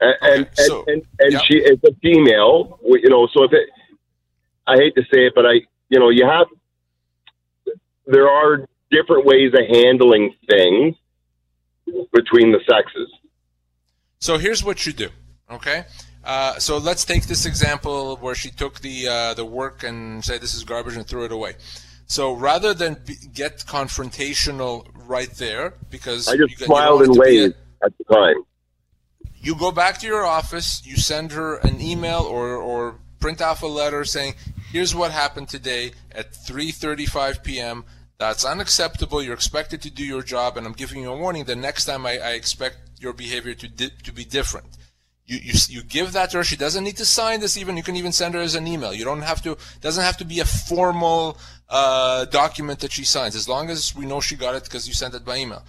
and 0.00 0.16
and, 0.22 0.48
so- 0.54 0.84
and, 0.86 0.88
and, 0.88 1.06
and 1.20 1.32
yeah. 1.32 1.40
she 1.40 1.54
is 1.54 1.78
a 1.84 1.92
female. 2.02 2.78
You 2.84 3.08
know, 3.08 3.26
so 3.32 3.44
if 3.44 3.52
it, 3.52 3.68
I 4.66 4.76
hate 4.76 4.94
to 4.94 5.02
say 5.02 5.26
it, 5.26 5.32
but 5.34 5.46
I, 5.46 5.62
you 5.88 5.98
know, 5.98 6.10
you 6.10 6.26
have 6.26 6.46
there 8.06 8.28
are 8.28 8.66
different 8.90 9.24
ways 9.24 9.52
of 9.54 9.60
handling 9.68 10.34
things 10.48 10.96
between 12.12 12.52
the 12.52 12.60
sexes. 12.68 13.10
So 14.18 14.38
here's 14.38 14.62
what 14.62 14.86
you 14.86 14.92
do, 14.92 15.08
okay? 15.50 15.84
Uh, 16.22 16.58
so 16.58 16.76
let's 16.78 17.04
take 17.04 17.26
this 17.26 17.46
example 17.46 18.16
where 18.16 18.34
she 18.34 18.50
took 18.50 18.80
the 18.80 19.08
uh, 19.08 19.34
the 19.34 19.44
work 19.44 19.82
and 19.82 20.22
say 20.22 20.36
this 20.36 20.54
is 20.54 20.64
garbage 20.64 20.96
and 20.96 21.06
threw 21.06 21.24
it 21.24 21.32
away. 21.32 21.54
So 22.06 22.32
rather 22.34 22.74
than 22.74 22.98
be, 23.06 23.14
get 23.32 23.58
confrontational 23.60 24.86
right 25.06 25.30
there, 25.30 25.74
because 25.90 26.28
I 26.28 26.36
just 26.36 26.60
you, 26.60 26.66
smiled 26.66 27.02
and 27.02 27.16
waved 27.16 27.54
at 27.82 27.92
the 27.96 28.04
time. 28.04 28.36
You 29.36 29.54
go 29.54 29.72
back 29.72 29.98
to 29.98 30.06
your 30.06 30.26
office, 30.26 30.82
you 30.84 30.96
send 30.96 31.32
her 31.32 31.56
an 31.56 31.80
email 31.80 32.20
or, 32.20 32.56
or 32.56 32.96
print 33.20 33.40
off 33.40 33.62
a 33.62 33.66
letter 33.66 34.04
saying, 34.04 34.34
"Here's 34.70 34.94
what 34.94 35.12
happened 35.12 35.48
today 35.48 35.92
at 36.12 36.32
3:35 36.32 37.42
p.m. 37.42 37.84
That's 38.20 38.44
unacceptable. 38.44 39.22
You're 39.22 39.34
expected 39.34 39.80
to 39.80 39.90
do 39.90 40.04
your 40.04 40.22
job, 40.22 40.58
and 40.58 40.66
I'm 40.66 40.74
giving 40.74 41.00
you 41.00 41.10
a 41.10 41.16
warning. 41.16 41.44
The 41.44 41.56
next 41.56 41.86
time 41.86 42.04
I, 42.04 42.18
I 42.18 42.32
expect 42.32 42.76
your 43.00 43.14
behavior 43.14 43.54
to 43.54 43.66
di- 43.66 43.96
to 44.04 44.12
be 44.12 44.24
different." 44.24 44.76
You, 45.24 45.38
you, 45.38 45.54
you 45.68 45.82
give 45.82 46.12
that 46.12 46.30
to 46.30 46.38
her. 46.38 46.44
She 46.44 46.56
doesn't 46.56 46.84
need 46.84 46.98
to 46.98 47.06
sign 47.06 47.40
this. 47.40 47.56
Even 47.56 47.76
you 47.78 47.82
can 47.82 47.96
even 47.96 48.12
send 48.12 48.34
her 48.34 48.40
as 48.40 48.56
an 48.56 48.66
email. 48.66 48.92
You 48.92 49.04
don't 49.04 49.22
have 49.22 49.40
to. 49.44 49.56
Doesn't 49.80 50.04
have 50.04 50.18
to 50.18 50.26
be 50.26 50.40
a 50.40 50.44
formal 50.44 51.38
uh, 51.70 52.26
document 52.26 52.80
that 52.80 52.92
she 52.92 53.04
signs. 53.04 53.34
As 53.34 53.48
long 53.48 53.70
as 53.70 53.96
we 53.96 54.04
know 54.04 54.20
she 54.20 54.36
got 54.36 54.54
it 54.54 54.64
because 54.64 54.86
you 54.86 54.92
sent 54.92 55.14
it 55.14 55.24
by 55.24 55.36
email. 55.38 55.64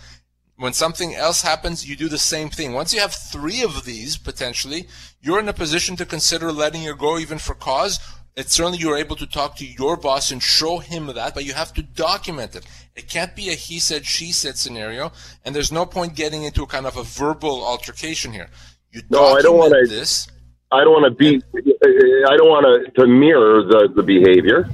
When 0.58 0.74
something 0.74 1.16
else 1.16 1.42
happens, 1.42 1.88
you 1.88 1.96
do 1.96 2.10
the 2.10 2.18
same 2.18 2.50
thing. 2.50 2.74
Once 2.74 2.94
you 2.94 3.00
have 3.00 3.14
three 3.14 3.64
of 3.64 3.86
these 3.86 4.18
potentially, 4.18 4.88
you're 5.22 5.40
in 5.40 5.48
a 5.48 5.54
position 5.54 5.96
to 5.96 6.06
consider 6.06 6.52
letting 6.52 6.84
her 6.84 6.94
go 6.94 7.18
even 7.18 7.38
for 7.38 7.56
cause. 7.56 8.00
It's 8.36 8.54
certainly 8.54 8.78
you're 8.78 8.98
able 8.98 9.18
to 9.18 9.28
talk 9.28 9.58
to 9.58 9.66
your 9.66 9.98
boss 9.98 10.32
and 10.32 10.42
show 10.42 10.78
him 10.78 11.08
that, 11.08 11.34
but 11.34 11.44
you 11.44 11.54
have 11.54 11.74
to 11.74 11.84
document 11.84 12.56
it. 12.56 12.66
It 12.96 13.10
can't 13.10 13.36
be 13.36 13.50
a 13.50 13.54
he 13.54 13.80
said, 13.80 14.06
she 14.06 14.32
said 14.32 14.58
scenario, 14.58 15.12
and 15.44 15.54
there's 15.54 15.72
no 15.72 15.86
point 15.86 16.16
getting 16.16 16.44
into 16.44 16.64
a 16.64 16.68
kind 16.68 16.86
of 16.86 16.96
a 16.96 17.04
verbal 17.04 17.64
altercation 17.64 18.32
here. 18.32 18.50
You 18.92 19.02
no, 19.10 19.34
I 19.34 19.42
don't 19.42 19.58
want 19.58 19.74
to. 19.74 19.90
This. 19.90 20.28
I 20.72 20.84
don't 20.84 20.94
want 20.94 21.06
to 21.06 21.12
be. 21.12 21.42
I 21.56 22.38
don't 22.38 22.50
want 22.50 22.66
to 22.66 23.02
to 23.02 23.08
mirror 23.08 23.64
the 23.64 23.90
the 23.94 24.04
behavior. 24.04 24.70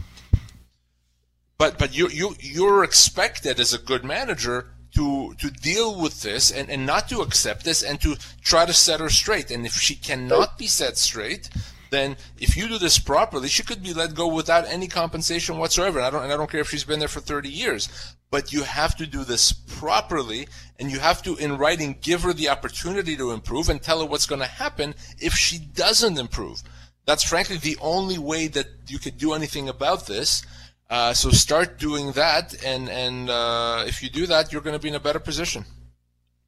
But 1.57 1.79
but 1.79 1.95
you 1.95 2.09
you 2.09 2.35
you're 2.39 2.83
expected 2.83 3.59
as 3.59 3.73
a 3.73 3.79
good 3.79 4.03
manager 4.03 4.69
to 4.95 5.33
to 5.39 5.49
deal 5.49 5.99
with 5.99 6.21
this 6.21 6.51
and, 6.51 6.69
and 6.69 6.85
not 6.85 7.09
to 7.09 7.21
accept 7.21 7.63
this 7.63 7.83
and 7.83 7.99
to 8.01 8.15
try 8.41 8.65
to 8.65 8.73
set 8.73 8.99
her 8.99 9.09
straight. 9.09 9.51
And 9.51 9.65
if 9.65 9.73
she 9.73 9.95
cannot 9.95 10.57
be 10.57 10.67
set 10.67 10.97
straight, 10.97 11.49
then 11.89 12.17
if 12.39 12.57
you 12.57 12.67
do 12.67 12.77
this 12.77 12.99
properly, 12.99 13.47
she 13.47 13.63
could 13.63 13.83
be 13.83 13.93
let 13.93 14.15
go 14.15 14.27
without 14.27 14.67
any 14.67 14.87
compensation 14.87 15.57
whatsoever. 15.57 15.99
And 15.99 16.07
I 16.07 16.09
don't 16.09 16.23
and 16.23 16.33
I 16.33 16.37
don't 16.37 16.49
care 16.49 16.61
if 16.61 16.69
she's 16.69 16.83
been 16.83 16.99
there 16.99 17.07
for 17.07 17.19
30 17.19 17.49
years. 17.49 18.15
But 18.29 18.51
you 18.51 18.63
have 18.63 18.95
to 18.97 19.05
do 19.05 19.23
this 19.23 19.53
properly, 19.53 20.49
and 20.77 20.91
you 20.91 20.99
have 20.99 21.21
to, 21.23 21.37
in 21.37 21.57
writing, 21.57 21.97
give 22.01 22.23
her 22.23 22.33
the 22.33 22.49
opportunity 22.49 23.15
to 23.15 23.31
improve 23.31 23.69
and 23.69 23.81
tell 23.81 24.01
her 24.01 24.05
what's 24.05 24.25
going 24.25 24.41
to 24.41 24.47
happen 24.47 24.95
if 25.17 25.33
she 25.33 25.57
doesn't 25.57 26.17
improve. 26.17 26.61
That's 27.05 27.23
frankly 27.23 27.55
the 27.55 27.77
only 27.79 28.17
way 28.17 28.47
that 28.47 28.67
you 28.87 28.99
could 28.99 29.17
do 29.17 29.33
anything 29.33 29.69
about 29.69 30.07
this. 30.07 30.45
Uh, 30.89 31.13
so 31.13 31.29
start 31.31 31.79
doing 31.79 32.11
that, 32.13 32.53
and 32.65 32.89
and 32.89 33.29
uh, 33.29 33.83
if 33.87 34.03
you 34.03 34.09
do 34.09 34.25
that, 34.27 34.51
you're 34.51 34.61
going 34.61 34.75
to 34.75 34.81
be 34.81 34.89
in 34.89 34.95
a 34.95 34.99
better 34.99 35.19
position. 35.19 35.65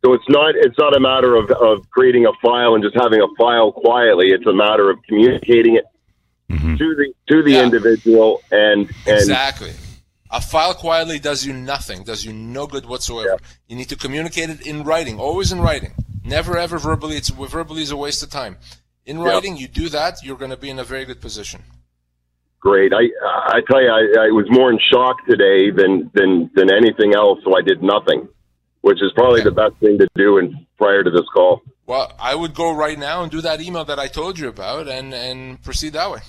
So 0.04 0.14
it's 0.14 0.30
not 0.30 0.56
it's 0.56 0.78
not 0.78 0.96
a 0.96 1.00
matter 1.00 1.36
of, 1.36 1.52
of 1.52 1.90
creating 1.90 2.26
a 2.26 2.32
file 2.42 2.74
and 2.76 2.84
just 2.84 2.96
having 2.96 3.22
a 3.22 3.28
file 3.38 3.72
quietly. 3.72 4.28
It's 4.30 4.46
a 4.46 4.54
matter 4.54 4.90
of 4.90 4.98
communicating 5.08 5.76
it 5.76 5.86
mm-hmm. 6.50 6.78
to 6.78 6.96
the 6.96 7.14
to 7.30 7.44
the 7.44 7.52
yeah. 7.52 7.64
individual 7.64 8.42
and, 8.52 8.90
and 9.06 9.18
exactly. 9.18 9.72
A 10.32 10.40
file 10.40 10.76
quietly 10.76 11.18
does 11.18 11.44
you 11.44 11.54
nothing, 11.54 12.04
does 12.04 12.24
you 12.24 12.32
no 12.32 12.68
good 12.68 12.86
whatsoever. 12.86 13.40
Yeah. 13.42 13.48
You 13.68 13.76
need 13.76 13.90
to 13.90 13.96
communicate 13.96 14.50
it 14.50 14.66
in 14.66 14.84
writing, 14.84 15.20
always 15.20 15.52
in 15.52 15.60
writing. 15.60 15.94
Never 16.24 16.58
ever 16.58 16.78
verbally. 16.78 17.18
It's 17.18 17.30
verbally 17.30 17.82
is 17.82 17.92
a 17.92 17.98
waste 17.98 18.22
of 18.22 18.30
time. 18.30 18.58
In 19.06 19.20
writing, 19.20 19.56
yeah. 19.56 19.62
you 19.62 19.68
do 19.68 19.90
that, 19.90 20.24
you're 20.24 20.38
going 20.38 20.52
to 20.52 20.58
be 20.58 20.70
in 20.70 20.78
a 20.78 20.84
very 20.84 21.04
good 21.04 21.20
position. 21.20 21.64
Great. 22.60 22.94
I 22.94 23.10
I 23.26 23.62
tell 23.70 23.82
you, 23.82 23.90
I, 23.90 24.28
I 24.28 24.32
was 24.32 24.46
more 24.50 24.70
in 24.70 24.80
shock 24.92 25.26
today 25.28 25.72
than 25.72 26.12
than 26.14 26.52
than 26.54 26.72
anything 26.72 27.16
else. 27.16 27.40
So 27.44 27.58
I 27.58 27.62
did 27.62 27.82
nothing, 27.82 28.28
which 28.82 29.02
is 29.02 29.12
probably 29.14 29.42
okay. 29.42 29.50
the 29.50 29.56
best 29.56 29.76
thing 29.80 29.98
to 29.98 30.08
do. 30.16 30.38
And 30.38 30.66
prior 30.80 31.04
to 31.04 31.12
this 31.12 31.28
call. 31.34 31.62
Well, 31.86 32.12
I 32.20 32.34
would 32.34 32.56
go 32.56 32.72
right 32.72 32.98
now 32.98 33.22
and 33.22 33.32
do 33.32 33.42
that 33.42 33.62
email 33.62 33.86
that 33.86 34.00
I 34.00 34.08
told 34.08 34.40
you 34.40 34.48
about, 34.48 34.88
and 34.88 35.14
and 35.14 35.62
proceed 35.62 35.94
that 35.94 36.10
way. 36.12 36.20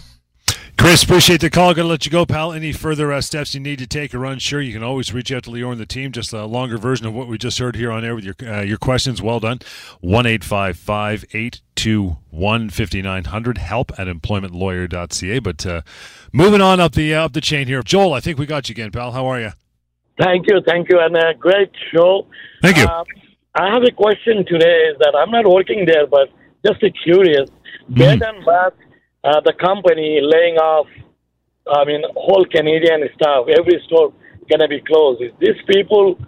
Chris, 0.77 1.03
appreciate 1.03 1.43
the 1.43 1.51
call. 1.51 1.75
Going 1.75 1.85
to 1.85 1.91
let 1.91 2.07
you 2.07 2.11
go, 2.11 2.25
pal. 2.25 2.55
Any 2.55 2.73
further 2.73 3.13
uh, 3.13 3.21
steps 3.21 3.53
you 3.53 3.61
need 3.61 3.79
to 3.81 3.87
take 3.87 4.15
or 4.15 4.25
unsure, 4.25 4.63
you 4.63 4.73
can 4.73 4.83
always 4.83 5.13
reach 5.13 5.31
out 5.31 5.43
to 5.43 5.51
Lior 5.51 5.73
and 5.73 5.79
the 5.79 5.85
team. 5.85 6.11
Just 6.11 6.33
a 6.33 6.47
longer 6.47 6.79
version 6.79 7.07
of 7.07 7.13
what 7.13 7.29
we 7.29 7.37
just 7.37 7.59
heard 7.59 7.77
here 7.77 7.93
on 7.93 8.03
air 8.03 8.15
with 8.15 8.25
your 8.25 8.35
uh, 8.43 8.63
your 8.63 8.79
questions. 8.79 9.21
Well 9.21 9.41
done. 9.41 9.61
One 10.01 10.25
eight 10.27 10.43
five 10.43 10.79
five 10.79 11.25
eight 11.35 11.61
two 11.75 12.17
one 12.31 12.71
fifty 12.71 13.03
nine 13.03 13.25
hundred. 13.25 13.59
Help 13.59 13.93
at 13.99 14.07
employmentlawyer.ca. 14.07 15.39
But 15.41 15.67
uh, 15.67 15.83
moving 16.33 16.63
on 16.63 16.81
up 16.81 16.93
the 16.93 17.15
uh, 17.15 17.27
up 17.27 17.35
the 17.35 17.43
chain 17.43 17.67
here, 17.67 17.83
Joel. 17.83 18.15
I 18.15 18.21
think 18.21 18.39
we 18.39 18.47
got 18.47 18.71
you 18.71 18.73
again, 18.73 18.91
pal. 18.91 19.13
How 19.13 19.27
are 19.27 19.39
you? 19.39 19.53
Thank 20.21 20.47
you, 20.49 20.61
thank 20.67 20.89
you, 20.91 20.99
and 21.01 21.17
a 21.17 21.35
great 21.35 21.71
show. 21.93 22.27
Thank 22.63 22.77
you. 22.77 22.85
Uh, 22.85 23.05
I 23.55 23.73
have 23.73 23.83
a 23.83 23.91
question 23.91 24.45
today. 24.47 24.91
Is 24.91 24.99
that 24.99 25.15
I'm 25.17 25.31
not 25.31 25.47
working 25.47 25.87
there, 25.87 26.07
but 26.07 26.29
just 26.67 26.83
a 26.83 26.91
curious. 26.91 27.49
Mm. 27.91 27.99
Bed 27.99 28.23
and 28.23 28.45
Bath 28.45 28.75
uh, 29.25 29.41
the 29.41 29.53
company 29.53 30.21
laying 30.23 30.57
off, 30.57 30.87
I 31.71 31.85
mean, 31.85 32.03
whole 32.17 32.45
Canadian 32.47 33.09
staff, 33.15 33.45
every 33.49 33.83
store 33.87 34.13
going 34.49 34.61
to 34.61 34.69
be 34.69 34.81
closed. 34.81 35.23
Is 35.23 35.33
these 35.39 35.61
people 35.69 36.19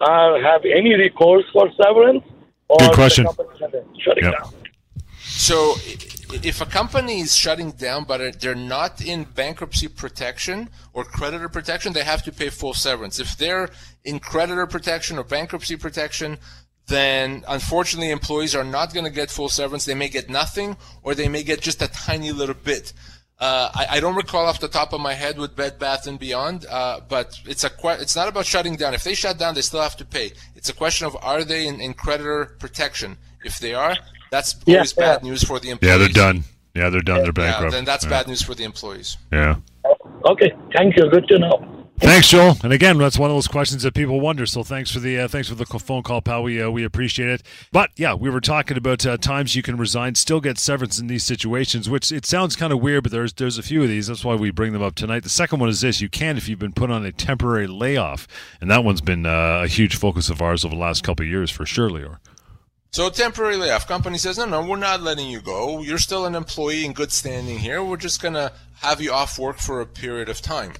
uh, 0.00 0.40
have 0.40 0.62
any 0.64 0.94
recourse 0.94 1.44
for 1.52 1.70
severance? 1.82 2.24
Or 2.68 2.78
Good 2.78 2.94
question. 2.94 3.26
shutting 4.04 4.24
yep. 4.24 4.34
down? 4.38 4.52
So, 5.20 5.74
if 6.32 6.60
a 6.60 6.66
company 6.66 7.20
is 7.20 7.34
shutting 7.34 7.72
down, 7.72 8.04
but 8.04 8.40
they're 8.40 8.54
not 8.54 9.00
in 9.00 9.24
bankruptcy 9.24 9.88
protection 9.88 10.68
or 10.92 11.04
creditor 11.04 11.48
protection, 11.48 11.92
they 11.92 12.04
have 12.04 12.22
to 12.24 12.32
pay 12.32 12.50
full 12.50 12.74
severance. 12.74 13.18
If 13.18 13.36
they're 13.36 13.70
in 14.04 14.20
creditor 14.20 14.66
protection 14.66 15.18
or 15.18 15.24
bankruptcy 15.24 15.76
protection, 15.76 16.38
then 16.86 17.44
unfortunately 17.48 18.10
employees 18.10 18.54
are 18.54 18.64
not 18.64 18.92
going 18.92 19.04
to 19.04 19.10
get 19.10 19.30
full 19.30 19.48
severance. 19.48 19.84
They 19.84 19.94
may 19.94 20.08
get 20.08 20.28
nothing, 20.28 20.76
or 21.02 21.14
they 21.14 21.28
may 21.28 21.42
get 21.42 21.60
just 21.60 21.82
a 21.82 21.88
tiny 21.88 22.32
little 22.32 22.54
bit. 22.54 22.92
Uh, 23.38 23.70
I, 23.74 23.86
I, 23.92 24.00
don't 24.00 24.16
recall 24.16 24.44
off 24.44 24.60
the 24.60 24.68
top 24.68 24.92
of 24.92 25.00
my 25.00 25.14
head 25.14 25.38
with 25.38 25.56
Bed 25.56 25.78
Bath 25.78 26.06
and 26.06 26.18
Beyond, 26.18 26.66
uh, 26.68 27.00
but 27.08 27.40
it's 27.46 27.64
a 27.64 27.70
que- 27.70 27.98
it's 27.98 28.14
not 28.14 28.28
about 28.28 28.44
shutting 28.44 28.76
down. 28.76 28.92
If 28.92 29.02
they 29.02 29.14
shut 29.14 29.38
down, 29.38 29.54
they 29.54 29.62
still 29.62 29.80
have 29.80 29.96
to 29.96 30.04
pay. 30.04 30.32
It's 30.56 30.68
a 30.68 30.74
question 30.74 31.06
of 31.06 31.16
are 31.22 31.42
they 31.42 31.66
in, 31.66 31.80
in 31.80 31.94
creditor 31.94 32.56
protection? 32.58 33.16
If 33.42 33.58
they 33.58 33.72
are, 33.72 33.96
that's 34.30 34.56
always 34.66 34.94
yeah, 34.96 35.14
bad 35.14 35.22
news 35.24 35.42
for 35.42 35.58
the 35.58 35.70
employees. 35.70 35.92
Yeah, 35.92 35.98
they're 35.98 36.08
done. 36.08 36.44
Yeah, 36.74 36.90
they're 36.90 37.00
done. 37.00 37.22
They're 37.22 37.32
bankrupt. 37.32 37.72
Yeah, 37.72 37.78
then 37.78 37.84
that's 37.84 38.04
yeah. 38.04 38.10
bad 38.10 38.28
news 38.28 38.42
for 38.42 38.54
the 38.54 38.64
employees. 38.64 39.16
Yeah. 39.32 39.56
Okay, 40.24 40.52
thank 40.74 40.96
you. 40.96 41.10
Good 41.10 41.26
to 41.28 41.38
know. 41.38 41.80
Thanks, 42.00 42.28
Joel. 42.28 42.56
And 42.64 42.72
again, 42.72 42.96
that's 42.96 43.18
one 43.18 43.28
of 43.28 43.36
those 43.36 43.46
questions 43.46 43.82
that 43.82 43.92
people 43.92 44.20
wonder. 44.20 44.46
So 44.46 44.62
thanks 44.62 44.90
for 44.90 45.00
the 45.00 45.18
uh, 45.18 45.28
thanks 45.28 45.50
for 45.50 45.54
the 45.54 45.66
phone 45.66 46.02
call, 46.02 46.22
pal. 46.22 46.42
We 46.42 46.60
uh, 46.60 46.70
we 46.70 46.82
appreciate 46.82 47.28
it. 47.28 47.42
But 47.72 47.90
yeah, 47.96 48.14
we 48.14 48.30
were 48.30 48.40
talking 48.40 48.78
about 48.78 49.04
uh, 49.04 49.18
times 49.18 49.54
you 49.54 49.62
can 49.62 49.76
resign, 49.76 50.14
still 50.14 50.40
get 50.40 50.58
severance 50.58 50.98
in 50.98 51.08
these 51.08 51.24
situations, 51.24 51.90
which 51.90 52.10
it 52.10 52.24
sounds 52.24 52.56
kind 52.56 52.72
of 52.72 52.80
weird, 52.80 53.02
but 53.02 53.12
there's 53.12 53.34
there's 53.34 53.58
a 53.58 53.62
few 53.62 53.82
of 53.82 53.88
these. 53.88 54.06
That's 54.06 54.24
why 54.24 54.34
we 54.34 54.50
bring 54.50 54.72
them 54.72 54.82
up 54.82 54.94
tonight. 54.94 55.24
The 55.24 55.28
second 55.28 55.60
one 55.60 55.68
is 55.68 55.82
this: 55.82 56.00
you 56.00 56.08
can 56.08 56.38
if 56.38 56.48
you've 56.48 56.58
been 56.58 56.72
put 56.72 56.90
on 56.90 57.04
a 57.04 57.12
temporary 57.12 57.66
layoff, 57.66 58.26
and 58.62 58.70
that 58.70 58.82
one's 58.82 59.02
been 59.02 59.26
uh, 59.26 59.60
a 59.64 59.66
huge 59.66 59.96
focus 59.96 60.30
of 60.30 60.40
ours 60.40 60.64
over 60.64 60.74
the 60.74 60.80
last 60.80 61.04
couple 61.04 61.24
of 61.24 61.28
years 61.28 61.50
for 61.50 61.66
sure, 61.66 61.90
Lior. 61.90 62.16
So 62.90 63.08
temporary 63.08 63.56
layoff. 63.56 63.86
Company 63.86 64.18
says, 64.18 64.38
no, 64.38 64.46
no, 64.46 64.66
we're 64.66 64.76
not 64.76 65.02
letting 65.02 65.28
you 65.28 65.40
go. 65.40 65.80
You're 65.82 65.98
still 65.98 66.26
an 66.26 66.34
employee 66.34 66.84
in 66.84 66.92
good 66.92 67.12
standing 67.12 67.58
here. 67.58 67.82
We're 67.82 67.96
just 67.96 68.20
gonna 68.20 68.52
have 68.80 69.00
you 69.00 69.12
off 69.12 69.38
work 69.38 69.58
for 69.58 69.80
a 69.80 69.86
period 69.86 70.28
of 70.28 70.40
time. 70.40 70.72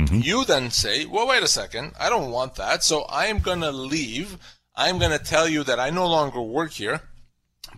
Mm-hmm. 0.00 0.20
You 0.22 0.44
then 0.44 0.70
say, 0.70 1.04
well, 1.06 1.28
wait 1.28 1.42
a 1.42 1.48
second, 1.48 1.92
I 1.98 2.08
don't 2.10 2.30
want 2.30 2.56
that, 2.56 2.82
so 2.82 3.02
I 3.02 3.26
am 3.26 3.38
going 3.38 3.60
to 3.60 3.70
leave. 3.70 4.38
I'm 4.74 4.98
going 4.98 5.16
to 5.16 5.24
tell 5.24 5.48
you 5.48 5.62
that 5.64 5.78
I 5.78 5.90
no 5.90 6.06
longer 6.06 6.40
work 6.42 6.72
here, 6.72 7.02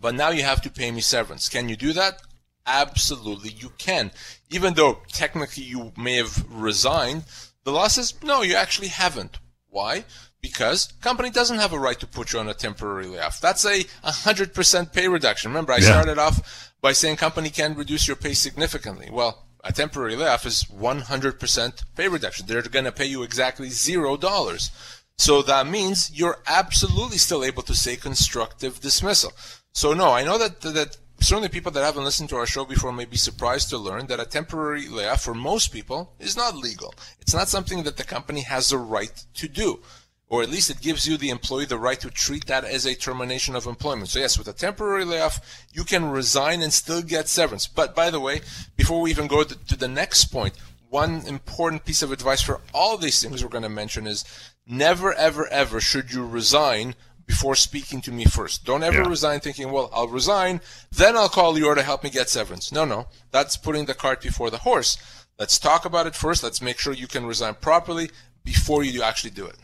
but 0.00 0.14
now 0.14 0.30
you 0.30 0.42
have 0.42 0.62
to 0.62 0.70
pay 0.70 0.90
me 0.90 1.02
severance. 1.02 1.48
Can 1.50 1.68
you 1.68 1.76
do 1.76 1.92
that? 1.92 2.22
Absolutely, 2.66 3.50
you 3.50 3.70
can. 3.76 4.12
Even 4.50 4.74
though 4.74 5.00
technically 5.08 5.64
you 5.64 5.92
may 5.96 6.14
have 6.14 6.44
resigned, 6.50 7.24
the 7.64 7.72
law 7.72 7.88
says, 7.88 8.14
no, 8.22 8.40
you 8.40 8.54
actually 8.54 8.88
haven't. 8.88 9.38
Why? 9.68 10.04
Because 10.42 10.92
company 11.00 11.30
doesn't 11.30 11.58
have 11.58 11.72
a 11.72 11.78
right 11.78 11.98
to 11.98 12.06
put 12.06 12.32
you 12.32 12.38
on 12.38 12.48
a 12.48 12.54
temporary 12.54 13.06
layoff. 13.06 13.40
That's 13.40 13.64
a 13.64 13.84
100% 14.04 14.92
pay 14.92 15.08
reduction. 15.08 15.50
Remember, 15.50 15.72
I 15.72 15.78
yeah. 15.78 15.90
started 15.90 16.18
off 16.18 16.72
by 16.80 16.92
saying 16.92 17.16
company 17.16 17.50
can 17.50 17.74
reduce 17.74 18.06
your 18.06 18.16
pay 18.16 18.34
significantly. 18.34 19.08
Well, 19.10 19.46
a 19.64 19.72
temporary 19.72 20.14
layoff 20.14 20.46
is 20.46 20.64
100% 20.64 21.82
pay 21.96 22.08
reduction. 22.08 22.46
They're 22.46 22.62
going 22.62 22.84
to 22.84 22.92
pay 22.92 23.06
you 23.06 23.22
exactly 23.22 23.70
zero 23.70 24.16
dollars. 24.16 24.70
So 25.18 25.42
that 25.42 25.66
means 25.66 26.10
you're 26.12 26.38
absolutely 26.46 27.18
still 27.18 27.42
able 27.42 27.62
to 27.64 27.74
say 27.74 27.96
constructive 27.96 28.80
dismissal. 28.80 29.32
So 29.72 29.92
no, 29.94 30.12
I 30.12 30.24
know 30.24 30.38
that 30.38 30.60
that 30.60 30.98
certainly 31.20 31.48
people 31.48 31.72
that 31.72 31.82
haven't 31.82 32.04
listened 32.04 32.28
to 32.28 32.36
our 32.36 32.46
show 32.46 32.64
before 32.64 32.92
may 32.92 33.06
be 33.06 33.16
surprised 33.16 33.70
to 33.70 33.78
learn 33.78 34.06
that 34.06 34.20
a 34.20 34.26
temporary 34.26 34.88
layoff 34.88 35.22
for 35.22 35.34
most 35.34 35.72
people 35.72 36.12
is 36.20 36.36
not 36.36 36.54
legal. 36.54 36.94
It's 37.20 37.34
not 37.34 37.48
something 37.48 37.82
that 37.84 37.96
the 37.96 38.04
company 38.04 38.42
has 38.42 38.72
a 38.72 38.78
right 38.78 39.24
to 39.34 39.48
do. 39.48 39.80
Or 40.28 40.42
at 40.42 40.50
least 40.50 40.70
it 40.70 40.80
gives 40.80 41.06
you, 41.06 41.16
the 41.16 41.30
employee, 41.30 41.66
the 41.66 41.78
right 41.78 42.00
to 42.00 42.10
treat 42.10 42.46
that 42.46 42.64
as 42.64 42.84
a 42.84 42.96
termination 42.96 43.54
of 43.54 43.66
employment. 43.66 44.08
So 44.08 44.18
yes, 44.18 44.36
with 44.36 44.48
a 44.48 44.52
temporary 44.52 45.04
layoff, 45.04 45.64
you 45.72 45.84
can 45.84 46.10
resign 46.10 46.62
and 46.62 46.72
still 46.72 47.00
get 47.00 47.28
severance. 47.28 47.68
But 47.68 47.94
by 47.94 48.10
the 48.10 48.18
way, 48.18 48.40
before 48.76 49.00
we 49.00 49.10
even 49.10 49.28
go 49.28 49.44
to 49.44 49.76
the 49.76 49.86
next 49.86 50.26
point, 50.26 50.54
one 50.88 51.22
important 51.26 51.84
piece 51.84 52.02
of 52.02 52.10
advice 52.10 52.42
for 52.42 52.60
all 52.74 52.96
these 52.96 53.22
things 53.22 53.42
we're 53.42 53.50
going 53.50 53.62
to 53.62 53.68
mention 53.68 54.06
is 54.06 54.24
never, 54.66 55.14
ever, 55.14 55.46
ever 55.48 55.80
should 55.80 56.12
you 56.12 56.26
resign 56.26 56.94
before 57.26 57.54
speaking 57.54 58.00
to 58.00 58.12
me 58.12 58.24
first. 58.24 58.64
Don't 58.64 58.84
ever 58.84 59.02
yeah. 59.02 59.08
resign 59.08 59.40
thinking, 59.40 59.70
well, 59.70 59.90
I'll 59.92 60.08
resign, 60.08 60.60
then 60.92 61.16
I'll 61.16 61.28
call 61.28 61.54
Lior 61.54 61.74
to 61.74 61.82
help 61.82 62.04
me 62.04 62.10
get 62.10 62.28
severance. 62.28 62.72
No, 62.72 62.84
no. 62.84 63.06
That's 63.32 63.56
putting 63.56 63.86
the 63.86 63.94
cart 63.94 64.22
before 64.22 64.50
the 64.50 64.58
horse. 64.58 64.96
Let's 65.38 65.58
talk 65.58 65.84
about 65.84 66.06
it 66.06 66.14
first. 66.14 66.42
Let's 66.42 66.62
make 66.62 66.78
sure 66.78 66.92
you 66.92 67.08
can 67.08 67.26
resign 67.26 67.54
properly 67.54 68.10
before 68.44 68.84
you 68.84 69.02
actually 69.02 69.30
do 69.30 69.46
it. 69.46 69.56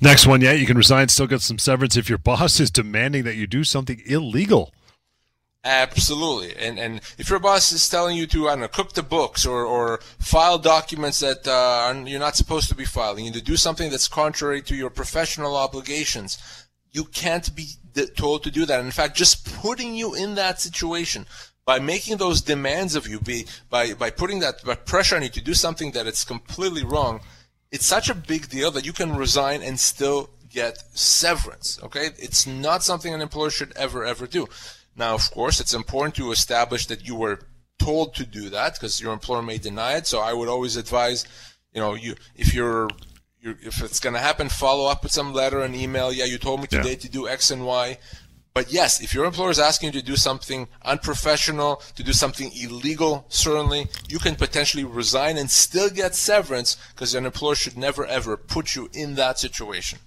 Next 0.00 0.26
one, 0.26 0.40
yeah, 0.40 0.52
you 0.52 0.66
can 0.66 0.76
resign, 0.76 1.08
still 1.08 1.26
get 1.26 1.42
some 1.42 1.58
severance 1.58 1.96
if 1.96 2.08
your 2.08 2.18
boss 2.30 2.60
is 2.60 2.70
demanding 2.70 3.24
that 3.24 3.36
you 3.36 3.46
do 3.46 3.64
something 3.64 4.00
illegal. 4.06 4.72
Absolutely, 5.64 6.54
and 6.56 6.78
and 6.78 7.00
if 7.18 7.28
your 7.28 7.40
boss 7.40 7.72
is 7.72 7.88
telling 7.88 8.16
you 8.16 8.28
to, 8.28 8.46
I 8.46 8.52
don't 8.52 8.60
know, 8.60 8.68
cook 8.68 8.92
the 8.92 9.02
books 9.02 9.44
or, 9.44 9.64
or 9.64 9.98
file 10.20 10.58
documents 10.58 11.18
that 11.18 11.44
uh, 11.48 11.92
you're 12.06 12.20
not 12.20 12.36
supposed 12.36 12.68
to 12.68 12.76
be 12.76 12.84
filing, 12.84 13.24
you 13.24 13.32
to 13.32 13.42
do 13.42 13.56
something 13.56 13.90
that's 13.90 14.06
contrary 14.06 14.62
to 14.62 14.76
your 14.76 14.90
professional 14.90 15.56
obligations, 15.56 16.38
you 16.92 17.02
can't 17.04 17.52
be 17.56 17.70
told 18.16 18.44
to 18.44 18.50
do 18.52 18.64
that. 18.64 18.84
In 18.84 18.92
fact, 18.92 19.16
just 19.16 19.60
putting 19.60 19.96
you 19.96 20.14
in 20.14 20.36
that 20.36 20.60
situation 20.60 21.26
by 21.64 21.80
making 21.80 22.16
those 22.18 22.42
demands 22.42 22.94
of 22.94 23.08
you, 23.08 23.18
be, 23.18 23.46
by, 23.68 23.92
by 23.92 24.08
putting 24.08 24.38
that 24.38 24.62
pressure 24.86 25.16
on 25.16 25.22
you 25.22 25.28
to 25.28 25.40
do 25.42 25.52
something 25.52 25.90
that 25.90 26.06
it's 26.06 26.24
completely 26.24 26.84
wrong, 26.84 27.20
it's 27.70 27.86
such 27.86 28.08
a 28.08 28.14
big 28.14 28.48
deal 28.48 28.70
that 28.70 28.86
you 28.86 28.92
can 28.92 29.16
resign 29.16 29.62
and 29.62 29.78
still 29.78 30.30
get 30.48 30.82
severance. 30.96 31.78
Okay? 31.82 32.10
It's 32.18 32.46
not 32.46 32.82
something 32.82 33.12
an 33.12 33.20
employer 33.20 33.50
should 33.50 33.76
ever, 33.76 34.04
ever 34.04 34.26
do. 34.26 34.48
Now, 34.96 35.14
of 35.14 35.30
course, 35.30 35.60
it's 35.60 35.74
important 35.74 36.14
to 36.16 36.32
establish 36.32 36.86
that 36.86 37.06
you 37.06 37.14
were 37.14 37.40
told 37.78 38.14
to 38.14 38.24
do 38.24 38.48
that 38.50 38.74
because 38.74 39.00
your 39.00 39.12
employer 39.12 39.42
may 39.42 39.58
deny 39.58 39.96
it. 39.96 40.06
So 40.06 40.20
I 40.20 40.32
would 40.32 40.48
always 40.48 40.76
advise, 40.76 41.26
you 41.72 41.80
know, 41.80 41.94
you 41.94 42.14
if 42.34 42.54
you're 42.54 42.88
if 43.42 43.82
it's 43.82 44.00
going 44.00 44.14
to 44.14 44.20
happen, 44.20 44.48
follow 44.48 44.90
up 44.90 45.02
with 45.02 45.12
some 45.12 45.32
letter 45.32 45.60
and 45.60 45.74
email. 45.76 46.12
Yeah, 46.12 46.24
you 46.24 46.38
told 46.38 46.60
me 46.60 46.66
today 46.66 46.90
yeah. 46.90 46.96
to 46.96 47.08
do 47.08 47.28
X 47.28 47.50
and 47.50 47.64
Y. 47.64 47.98
But 48.56 48.72
yes, 48.72 49.02
if 49.02 49.12
your 49.12 49.26
employer 49.26 49.50
is 49.50 49.58
asking 49.58 49.88
you 49.88 50.00
to 50.00 50.06
do 50.06 50.16
something 50.16 50.66
unprofessional, 50.82 51.82
to 51.94 52.02
do 52.02 52.14
something 52.14 52.50
illegal, 52.58 53.26
certainly, 53.28 53.88
you 54.08 54.18
can 54.18 54.34
potentially 54.34 54.82
resign 54.82 55.36
and 55.36 55.50
still 55.50 55.90
get 55.90 56.14
severance 56.14 56.78
because 56.94 57.14
an 57.14 57.26
employer 57.26 57.54
should 57.54 57.76
never 57.76 58.06
ever 58.06 58.38
put 58.38 58.74
you 58.74 58.88
in 58.94 59.14
that 59.16 59.38
situation. 59.38 59.98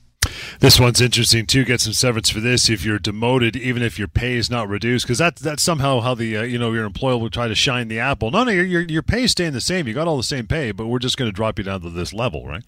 This 0.62 0.80
one's 0.80 1.00
interesting 1.00 1.46
too. 1.46 1.64
Get 1.64 1.80
some 1.80 1.94
severance 1.94 2.32
for 2.32 2.40
this 2.40 2.72
if 2.72 2.84
you're 2.84 2.98
demoted, 2.98 3.56
even 3.56 3.84
if 3.84 4.00
your 4.00 4.08
pay 4.08 4.34
is 4.34 4.50
not 4.50 4.68
reduced, 4.68 5.06
because 5.06 5.20
that 5.20 5.36
that's 5.36 5.62
somehow 5.62 6.00
how 6.00 6.16
the 6.16 6.38
uh, 6.38 6.42
you 6.42 6.58
know 6.58 6.74
your 6.74 6.86
employer 6.86 7.20
will 7.20 7.30
try 7.30 7.48
to 7.48 7.54
shine 7.54 7.88
the 7.88 8.00
apple. 8.00 8.32
No, 8.32 8.44
no, 8.46 8.52
your 8.52 8.66
your 8.66 8.82
your 8.82 9.04
pay 9.04 9.26
is 9.26 9.32
staying 9.32 9.54
the 9.54 9.62
same. 9.62 9.88
You 9.88 9.94
got 9.94 10.08
all 10.08 10.18
the 10.18 10.24
same 10.24 10.48
pay, 10.48 10.72
but 10.72 10.88
we're 10.88 10.98
just 10.98 11.18
going 11.18 11.30
to 11.30 11.36
drop 11.36 11.60
you 11.60 11.66
down 11.66 11.82
to 11.82 11.92
this 11.92 12.14
level, 12.14 12.48
right? 12.48 12.64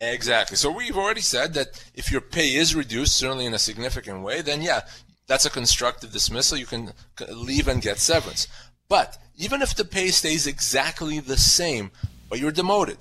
Exactly. 0.00 0.58
So 0.58 0.70
we've 0.70 0.96
already 0.96 1.22
said 1.22 1.54
that 1.54 1.82
if 1.94 2.12
your 2.12 2.20
pay 2.20 2.54
is 2.54 2.74
reduced, 2.74 3.16
certainly 3.16 3.46
in 3.46 3.54
a 3.54 3.58
significant 3.58 4.22
way, 4.22 4.42
then 4.42 4.60
yeah, 4.60 4.82
that's 5.26 5.46
a 5.46 5.50
constructive 5.50 6.12
dismissal. 6.12 6.58
You 6.58 6.66
can 6.66 6.92
leave 7.28 7.68
and 7.68 7.80
get 7.82 7.98
severance. 7.98 8.46
But 8.88 9.18
even 9.36 9.62
if 9.62 9.74
the 9.74 9.84
pay 9.84 10.08
stays 10.08 10.46
exactly 10.46 11.18
the 11.20 11.38
same, 11.38 11.90
but 12.28 12.38
you're 12.38 12.52
demoted, 12.52 12.98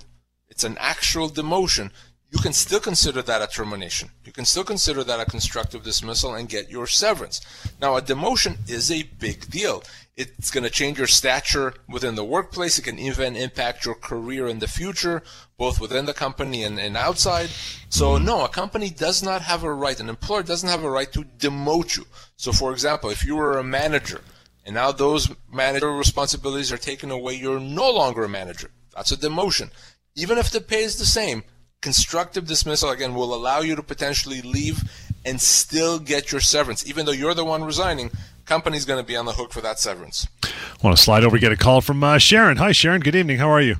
it's 0.47 0.63
an 0.63 0.77
actual 0.79 1.29
demotion, 1.29 1.91
you 2.33 2.39
can 2.39 2.51
still 2.51 2.79
consider 2.79 3.21
that 3.21 3.43
a 3.43 3.47
termination. 3.47 4.09
You 4.25 4.31
can 4.31 4.45
still 4.45 4.63
consider 4.63 5.03
that 5.03 5.19
a 5.19 5.25
constructive 5.25 5.83
dismissal 5.83 6.33
and 6.33 6.49
get 6.49 6.67
your 6.67 6.87
severance. 6.87 7.41
Now, 7.79 7.95
a 7.95 8.01
demotion 8.01 8.57
is 8.67 8.89
a 8.89 9.03
big 9.03 9.51
deal. 9.51 9.83
It's 10.17 10.49
going 10.49 10.63
to 10.63 10.71
change 10.71 10.97
your 10.97 11.05
stature 11.05 11.75
within 11.87 12.15
the 12.15 12.23
workplace. 12.23 12.79
It 12.79 12.85
can 12.85 12.97
even 12.97 13.35
impact 13.35 13.85
your 13.85 13.93
career 13.93 14.47
in 14.47 14.57
the 14.57 14.67
future, 14.67 15.21
both 15.59 15.79
within 15.79 16.05
the 16.05 16.13
company 16.13 16.63
and, 16.63 16.79
and 16.79 16.97
outside. 16.97 17.51
So, 17.89 18.17
no, 18.17 18.43
a 18.43 18.49
company 18.49 18.89
does 18.89 19.21
not 19.21 19.43
have 19.43 19.63
a 19.63 19.71
right, 19.71 19.99
an 19.99 20.09
employer 20.09 20.41
doesn't 20.41 20.69
have 20.69 20.83
a 20.83 20.89
right 20.89 21.11
to 21.13 21.25
demote 21.37 21.97
you. 21.97 22.07
So, 22.35 22.51
for 22.51 22.71
example, 22.71 23.11
if 23.11 23.23
you 23.23 23.35
were 23.35 23.59
a 23.59 23.63
manager 23.63 24.21
and 24.65 24.73
now 24.73 24.91
those 24.91 25.29
manager 25.51 25.91
responsibilities 25.91 26.71
are 26.71 26.77
taken 26.77 27.11
away, 27.11 27.35
you're 27.35 27.59
no 27.59 27.91
longer 27.91 28.23
a 28.23 28.29
manager. 28.29 28.71
That's 28.95 29.11
a 29.11 29.17
demotion. 29.17 29.69
Even 30.15 30.39
if 30.39 30.49
the 30.49 30.61
pay 30.61 30.83
is 30.83 30.97
the 30.97 31.05
same, 31.05 31.43
constructive 31.83 32.47
dismissal 32.47 32.89
again 32.89 33.13
will 33.13 33.35
allow 33.35 33.59
you 33.59 33.75
to 33.75 33.83
potentially 33.83 34.41
leave 34.41 34.81
and 35.25 35.39
still 35.39 35.99
get 35.99 36.31
your 36.31 36.41
severance. 36.41 36.87
Even 36.87 37.05
though 37.05 37.11
you're 37.11 37.35
the 37.35 37.45
one 37.45 37.63
resigning 37.63 38.09
company's 38.45 38.85
going 38.85 38.99
to 38.99 39.05
be 39.05 39.15
on 39.15 39.25
the 39.25 39.33
hook 39.33 39.51
for 39.51 39.61
that 39.61 39.79
severance. 39.79 40.27
I 40.43 40.49
want 40.81 40.97
to 40.97 41.03
slide 41.03 41.23
over 41.23 41.37
get 41.37 41.51
a 41.51 41.57
call 41.57 41.81
from 41.81 42.03
uh, 42.03 42.17
sharon. 42.17 42.57
Hi 42.57 42.71
sharon. 42.71 43.01
Good 43.01 43.15
evening. 43.15 43.37
How 43.37 43.49
are 43.49 43.61
you? 43.61 43.75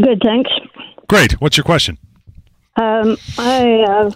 Good 0.00 0.20
thanks. 0.22 0.50
Great. 1.08 1.32
What's 1.40 1.56
your 1.56 1.64
question? 1.64 1.98
Um, 2.76 3.16
i 3.38 3.84
uh, 3.88 4.10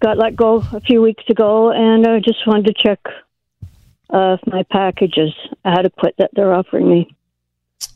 got 0.00 0.18
let 0.18 0.36
go 0.36 0.64
a 0.72 0.80
few 0.80 1.00
weeks 1.00 1.22
ago 1.28 1.70
and 1.70 2.06
i 2.06 2.18
just 2.18 2.44
wanted 2.44 2.66
to 2.66 2.74
check 2.74 2.98
uh, 4.10 4.36
my 4.46 4.64
packages 4.64 5.32
i 5.64 5.70
had 5.70 5.82
to 5.82 5.90
quit 5.90 6.14
that 6.18 6.30
they're 6.34 6.52
offering 6.52 6.90
me. 6.90 7.16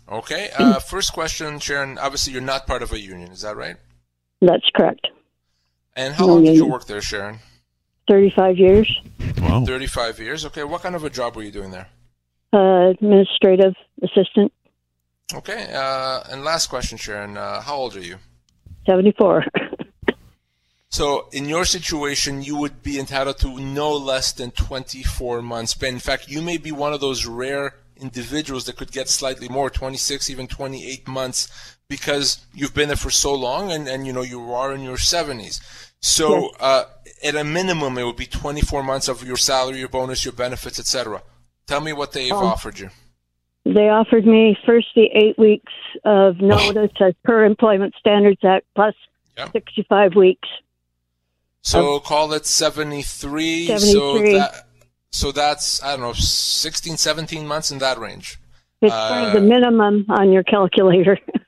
Okay 0.09 0.51
uh, 0.57 0.79
first 0.79 1.13
question 1.13 1.59
sharon. 1.59 1.99
Obviously 1.99 2.33
you're 2.33 2.43
not 2.43 2.67
part 2.67 2.83
of 2.83 2.93
a 2.93 3.01
union. 3.01 3.33
Is 3.33 3.41
that 3.41 3.57
right 3.57 3.77
that's 4.43 4.69
correct. 4.75 5.09
And 5.95 6.15
how 6.15 6.27
long 6.27 6.45
did 6.45 6.57
you 6.57 6.67
work 6.67 6.87
there, 6.87 7.01
Sharon? 7.01 7.39
35 8.11 8.59
years. 8.59 9.01
Wow. 9.39 9.65
35 9.65 10.19
years. 10.19 10.45
Okay. 10.47 10.65
What 10.65 10.83
kind 10.83 10.95
of 10.95 11.05
a 11.05 11.11
job 11.11 11.37
were 11.37 11.43
you 11.43 11.51
doing 11.51 11.71
there? 11.71 11.89
Uh, 12.53 12.91
administrative 12.91 13.75
assistant. 14.03 14.53
Okay. 15.35 15.73
Uh, 15.73 16.23
and 16.31 16.45
last 16.45 16.67
question, 16.67 16.99
Sharon. 16.99 17.37
Uh, 17.37 17.61
how 17.61 17.77
old 17.77 17.97
are 17.97 18.01
you? 18.01 18.17
74. 18.87 19.45
so, 20.89 21.29
in 21.33 21.49
your 21.49 21.65
situation, 21.65 22.43
you 22.43 22.57
would 22.57 22.83
be 22.83 22.99
entitled 22.99 23.39
to 23.39 23.59
no 23.61 23.93
less 23.97 24.33
than 24.33 24.51
24 24.51 25.41
months. 25.41 25.75
But 25.75 25.91
in 25.91 26.01
fact, 26.01 26.29
you 26.29 26.43
may 26.43 26.57
be 26.57 26.73
one 26.73 26.93
of 26.93 27.01
those 27.01 27.27
rare 27.27 27.75
individuals 27.97 28.65
that 28.65 28.77
could 28.77 28.91
get 28.91 29.09
slightly 29.09 29.49
more 29.49 29.71
26 29.71 30.29
even 30.29 30.49
28 30.49 31.07
months 31.07 31.72
because 31.93 32.47
you've 32.55 32.73
been 32.73 32.89
there 32.89 32.97
for 32.97 33.11
so 33.11 33.35
long 33.35 33.71
and, 33.71 33.87
and 33.87 34.07
you 34.07 34.15
know 34.15 34.23
you 34.23 34.51
are 34.55 34.73
in 34.73 34.81
your 34.81 34.97
70s. 34.97 35.61
So 36.01 36.41
yes. 36.41 36.53
uh, 36.59 36.85
at 37.23 37.37
a 37.37 37.45
minimum, 37.45 37.99
it 37.99 38.05
would 38.05 38.17
be 38.17 38.25
24 38.25 38.83
months 38.83 39.09
of 39.09 39.23
your 39.23 39.37
salary, 39.37 39.79
your 39.79 39.91
bonus, 39.91 40.25
your 40.25 40.33
benefits, 40.33 40.79
etc. 40.79 41.23
Tell 41.67 41.83
me 41.83 41.93
what 41.93 42.13
they've 42.13 42.33
um, 42.33 42.47
offered 42.47 42.79
you. 42.79 42.89
They 43.67 43.91
offered 43.91 44.27
me 44.27 44.57
first 44.65 44.87
the 44.97 45.11
eight 45.15 45.39
weeks 45.39 45.73
of 46.07 46.41
notice 46.41 46.93
as 46.99 47.13
per 47.25 47.45
Employment 47.45 47.95
Standards 48.01 48.41
Act 48.43 48.65
plus 48.75 48.95
yep. 49.37 49.53
65 49.53 50.15
weeks. 50.17 50.49
So 51.61 52.01
call 52.01 52.33
it 52.33 52.47
73. 52.47 53.67
73. 53.67 53.93
So, 53.93 54.39
that, 54.39 54.67
so 55.11 55.31
that's, 55.31 55.83
I 55.83 55.91
don't 55.91 56.01
know, 56.01 56.15
16, 56.15 56.97
17 56.97 57.47
months 57.47 57.71
in 57.71 57.79
that 57.81 57.99
range. 57.99 58.39
It's 58.81 58.93
uh, 58.93 59.35
the 59.35 59.43
minimum 59.43 60.07
on 60.09 60.33
your 60.33 60.43
calculator. 60.43 61.19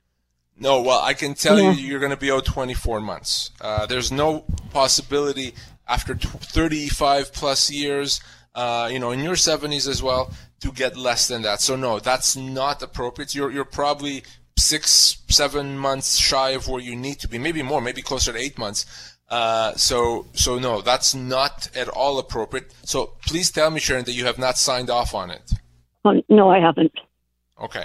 No, 0.57 0.83
well, 0.83 1.01
I 1.01 1.14
can 1.14 1.35
tell 1.35 1.59
yeah. 1.59 1.73
you, 1.73 1.87
you're 1.87 2.01
going 2.01 2.11
to 2.11 2.17
be 2.17 2.31
owed 2.31 2.45
24 2.45 3.01
months. 3.01 3.51
Uh, 3.61 3.87
there's 3.87 4.12
no 4.12 4.45
possibility 4.73 5.55
after 5.88 6.14
35 6.14 7.33
plus 7.33 7.71
years, 7.71 8.21
uh, 8.55 8.88
you 8.90 8.99
know, 8.99 9.11
in 9.11 9.21
your 9.21 9.35
70s 9.35 9.88
as 9.88 10.03
well, 10.03 10.33
to 10.61 10.71
get 10.71 10.97
less 10.97 11.27
than 11.27 11.43
that. 11.43 11.61
So 11.61 11.77
no, 11.77 11.99
that's 11.99 12.37
not 12.37 12.83
appropriate. 12.83 13.35
You're 13.35 13.51
you're 13.51 13.64
probably 13.64 14.23
six, 14.57 15.19
seven 15.29 15.77
months 15.77 16.17
shy 16.17 16.51
of 16.51 16.69
where 16.69 16.81
you 16.81 16.95
need 16.97 17.19
to 17.21 17.29
be, 17.29 17.37
maybe 17.38 17.62
more, 17.62 17.81
maybe 17.81 18.01
closer 18.01 18.33
to 18.33 18.38
eight 18.38 18.57
months. 18.57 18.87
Uh, 19.29 19.75
so 19.75 20.27
so 20.33 20.59
no, 20.59 20.81
that's 20.81 21.14
not 21.14 21.69
at 21.77 21.88
all 21.88 22.19
appropriate. 22.19 22.73
So 22.85 23.14
please 23.27 23.51
tell 23.51 23.71
me, 23.71 23.81
Sharon, 23.81 24.05
that 24.05 24.12
you 24.12 24.25
have 24.25 24.38
not 24.38 24.57
signed 24.57 24.88
off 24.88 25.14
on 25.14 25.31
it. 25.31 25.53
Um, 26.05 26.23
no, 26.29 26.49
I 26.49 26.61
haven't. 26.61 26.93
Okay 27.61 27.85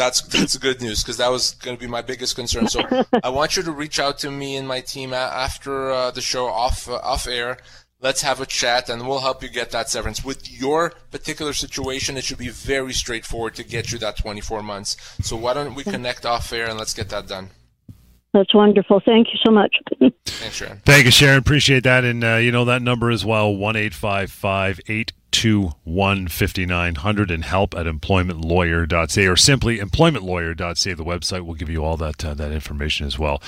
that's 0.00 0.22
that's 0.22 0.56
good 0.56 0.80
news 0.80 1.02
because 1.02 1.18
that 1.18 1.30
was 1.30 1.52
going 1.56 1.76
to 1.76 1.80
be 1.80 1.86
my 1.86 2.00
biggest 2.00 2.34
concern. 2.34 2.66
So 2.68 2.80
I 3.22 3.28
want 3.28 3.56
you 3.56 3.62
to 3.62 3.70
reach 3.70 3.98
out 4.00 4.18
to 4.20 4.30
me 4.30 4.56
and 4.56 4.66
my 4.66 4.80
team 4.80 5.12
after 5.12 5.90
uh, 5.90 6.10
the 6.10 6.22
show 6.22 6.46
off 6.46 6.88
uh, 6.88 6.96
off 6.96 7.26
air. 7.26 7.58
Let's 8.02 8.22
have 8.22 8.40
a 8.40 8.46
chat, 8.46 8.88
and 8.88 9.06
we'll 9.06 9.20
help 9.20 9.42
you 9.42 9.50
get 9.50 9.72
that 9.72 9.90
severance. 9.90 10.24
With 10.24 10.50
your 10.50 10.94
particular 11.10 11.52
situation, 11.52 12.16
it 12.16 12.24
should 12.24 12.38
be 12.38 12.48
very 12.48 12.94
straightforward 12.94 13.54
to 13.56 13.62
get 13.62 13.92
you 13.92 13.98
that 13.98 14.16
24 14.16 14.62
months. 14.62 14.96
So 15.20 15.36
why 15.36 15.52
don't 15.52 15.74
we 15.74 15.84
connect 15.84 16.24
off 16.24 16.50
air 16.50 16.66
and 16.70 16.78
let's 16.78 16.94
get 16.94 17.10
that 17.10 17.28
done? 17.28 17.50
That's 18.32 18.54
wonderful. 18.54 19.00
Thank 19.04 19.28
you 19.32 19.38
so 19.44 19.50
much. 19.50 19.76
Thanks, 20.24 20.56
Sharon. 20.56 20.80
Thank 20.84 21.04
you, 21.04 21.10
Sharon. 21.10 21.38
Appreciate 21.38 21.82
that. 21.82 22.04
And 22.04 22.22
uh, 22.22 22.36
you 22.36 22.52
know 22.52 22.64
that 22.64 22.80
number 22.80 23.10
as 23.10 23.24
well, 23.24 23.54
one 23.54 23.76
eight 23.76 23.94
five 23.94 24.30
five 24.30 24.80
eight 24.86 25.12
two 25.32 25.70
one 25.84 26.28
fifty 26.28 26.64
nine 26.66 26.94
hundred 26.96 27.30
and 27.30 27.44
help 27.44 27.74
at 27.74 27.86
employmentlawyer.ca 27.86 29.26
or 29.26 29.36
simply 29.36 29.78
employmentlawyer.ca. 29.78 30.94
The 30.94 31.04
website 31.04 31.44
will 31.44 31.54
give 31.54 31.68
you 31.68 31.84
all 31.84 31.96
that 31.96 32.24
uh, 32.24 32.34
that 32.34 32.52
information 32.52 33.06
as 33.06 33.18
well. 33.18 33.42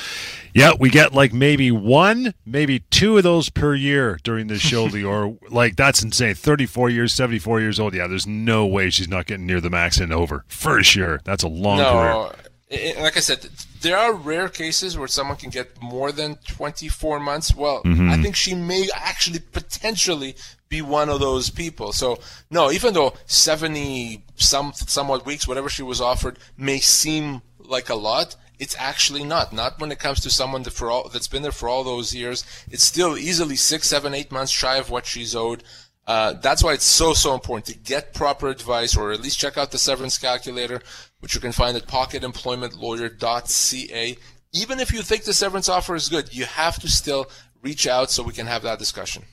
Yeah, 0.52 0.72
we 0.78 0.90
get 0.90 1.14
like 1.14 1.32
maybe 1.32 1.70
one, 1.70 2.34
maybe 2.44 2.80
two 2.90 3.16
of 3.16 3.22
those 3.22 3.50
per 3.50 3.74
year 3.74 4.18
during 4.24 4.48
this 4.48 4.60
show, 4.60 4.88
Lior. 4.88 5.38
Like 5.48 5.76
that's 5.76 6.02
insane. 6.02 6.34
Thirty 6.34 6.66
four 6.66 6.90
years, 6.90 7.12
seventy 7.12 7.38
four 7.38 7.60
years 7.60 7.78
old. 7.78 7.94
Yeah, 7.94 8.08
there's 8.08 8.26
no 8.26 8.66
way 8.66 8.90
she's 8.90 9.08
not 9.08 9.26
getting 9.26 9.46
near 9.46 9.60
the 9.60 9.70
max 9.70 9.98
and 9.98 10.12
over 10.12 10.44
for 10.48 10.82
sure. 10.82 11.20
That's 11.24 11.44
a 11.44 11.48
long 11.48 11.78
no, 11.78 11.92
career. 11.92 12.48
Like 12.98 13.18
I 13.18 13.20
said, 13.20 13.48
there 13.82 13.98
are 13.98 14.14
rare 14.14 14.48
cases 14.48 14.96
where 14.96 15.08
someone 15.08 15.36
can 15.36 15.50
get 15.50 15.80
more 15.82 16.10
than 16.10 16.36
24 16.48 17.20
months. 17.20 17.54
Well, 17.54 17.82
Mm-hmm. 17.84 18.08
I 18.10 18.16
think 18.22 18.34
she 18.36 18.54
may 18.54 18.88
actually 18.94 19.40
potentially 19.40 20.36
be 20.68 20.80
one 20.80 21.08
of 21.10 21.20
those 21.20 21.50
people. 21.50 21.92
So, 21.92 22.18
no, 22.50 22.70
even 22.70 22.94
though 22.94 23.14
70 23.26 24.24
some 24.36 24.72
somewhat 24.74 25.26
weeks, 25.26 25.46
whatever 25.46 25.68
she 25.68 25.82
was 25.82 26.00
offered, 26.00 26.38
may 26.56 26.78
seem 26.78 27.42
like 27.58 27.90
a 27.90 27.94
lot, 27.94 28.36
it's 28.58 28.76
actually 28.78 29.24
not. 29.24 29.52
Not 29.52 29.78
when 29.80 29.92
it 29.92 29.98
comes 29.98 30.20
to 30.20 30.30
someone 30.30 30.62
that 30.62 30.72
for 30.72 30.90
all 30.90 31.08
that's 31.08 31.28
been 31.28 31.42
there 31.42 31.52
for 31.52 31.68
all 31.68 31.84
those 31.84 32.14
years. 32.14 32.44
It's 32.70 32.84
still 32.84 33.18
easily 33.18 33.56
six, 33.56 33.88
seven, 33.88 34.14
eight 34.14 34.32
months 34.32 34.52
shy 34.52 34.76
of 34.76 34.88
what 34.88 35.04
she's 35.04 35.34
owed. 35.36 35.62
Uh, 36.06 36.32
that's 36.34 36.62
why 36.64 36.72
it's 36.72 36.84
so 36.84 37.14
so 37.14 37.34
important 37.34 37.66
to 37.66 37.78
get 37.78 38.12
proper 38.12 38.48
advice, 38.48 38.96
or 38.96 39.12
at 39.12 39.20
least 39.20 39.38
check 39.38 39.56
out 39.56 39.70
the 39.70 39.78
severance 39.78 40.18
calculator, 40.18 40.82
which 41.20 41.32
you 41.34 41.40
can 41.40 41.52
find 41.52 41.76
at 41.76 41.86
pocketemploymentlawyer.ca. 41.86 44.16
Even 44.54 44.80
if 44.80 44.92
you 44.92 45.00
think 45.02 45.22
the 45.24 45.32
severance 45.32 45.68
offer 45.68 45.94
is 45.94 46.08
good, 46.08 46.34
you 46.34 46.44
have 46.44 46.80
to 46.80 46.88
still 46.88 47.30
reach 47.62 47.86
out 47.86 48.10
so 48.10 48.22
we 48.22 48.32
can 48.32 48.46
have 48.46 48.62
that 48.62 48.78
discussion. 48.78 49.24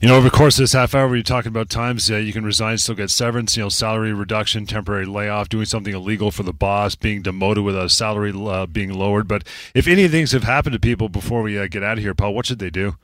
You 0.00 0.08
know, 0.08 0.16
over 0.16 0.30
the 0.30 0.36
course 0.36 0.58
of 0.58 0.62
this 0.62 0.72
half 0.72 0.94
hour, 0.94 1.06
we're 1.06 1.22
talking 1.22 1.50
about 1.50 1.68
times 1.68 2.10
uh, 2.10 2.16
you 2.16 2.32
can 2.32 2.44
resign, 2.44 2.78
still 2.78 2.94
get 2.94 3.10
severance, 3.10 3.56
you 3.56 3.62
know, 3.62 3.68
salary 3.68 4.14
reduction, 4.14 4.64
temporary 4.64 5.04
layoff, 5.04 5.50
doing 5.50 5.66
something 5.66 5.94
illegal 5.94 6.30
for 6.30 6.42
the 6.42 6.54
boss, 6.54 6.94
being 6.94 7.20
demoted 7.20 7.64
with 7.64 7.76
a 7.76 7.90
salary 7.90 8.32
uh, 8.34 8.64
being 8.64 8.94
lowered. 8.94 9.28
But 9.28 9.46
if 9.74 9.86
any 9.86 10.04
of 10.04 10.10
things 10.10 10.32
have 10.32 10.44
happened 10.44 10.72
to 10.72 10.80
people 10.80 11.10
before 11.10 11.42
we 11.42 11.58
uh, 11.58 11.66
get 11.66 11.82
out 11.82 11.98
of 11.98 12.02
here, 12.02 12.14
Paul, 12.14 12.34
what 12.34 12.46
should 12.46 12.58
they 12.58 12.70
do? 12.70 12.96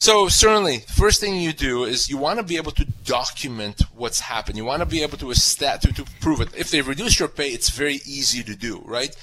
So 0.00 0.28
certainly, 0.28 0.80
first 0.80 1.20
thing 1.20 1.36
you 1.40 1.52
do 1.52 1.84
is 1.84 2.10
you 2.10 2.18
want 2.18 2.38
to 2.38 2.44
be 2.44 2.56
able 2.56 2.72
to 2.72 2.84
document 3.04 3.80
what's 3.94 4.20
happened. 4.20 4.56
You 4.58 4.64
want 4.64 4.80
to 4.80 4.86
be 4.86 5.02
able 5.02 5.16
to, 5.18 5.26
estat- 5.26 5.80
to 5.80 5.92
to 5.94 6.04
prove 6.20 6.40
it. 6.40 6.54
If 6.54 6.70
they 6.70 6.82
reduce 6.82 7.18
your 7.18 7.28
pay, 7.28 7.48
it's 7.48 7.70
very 7.70 7.94
easy 8.04 8.42
to 8.42 8.54
do, 8.54 8.82
right? 8.84 9.14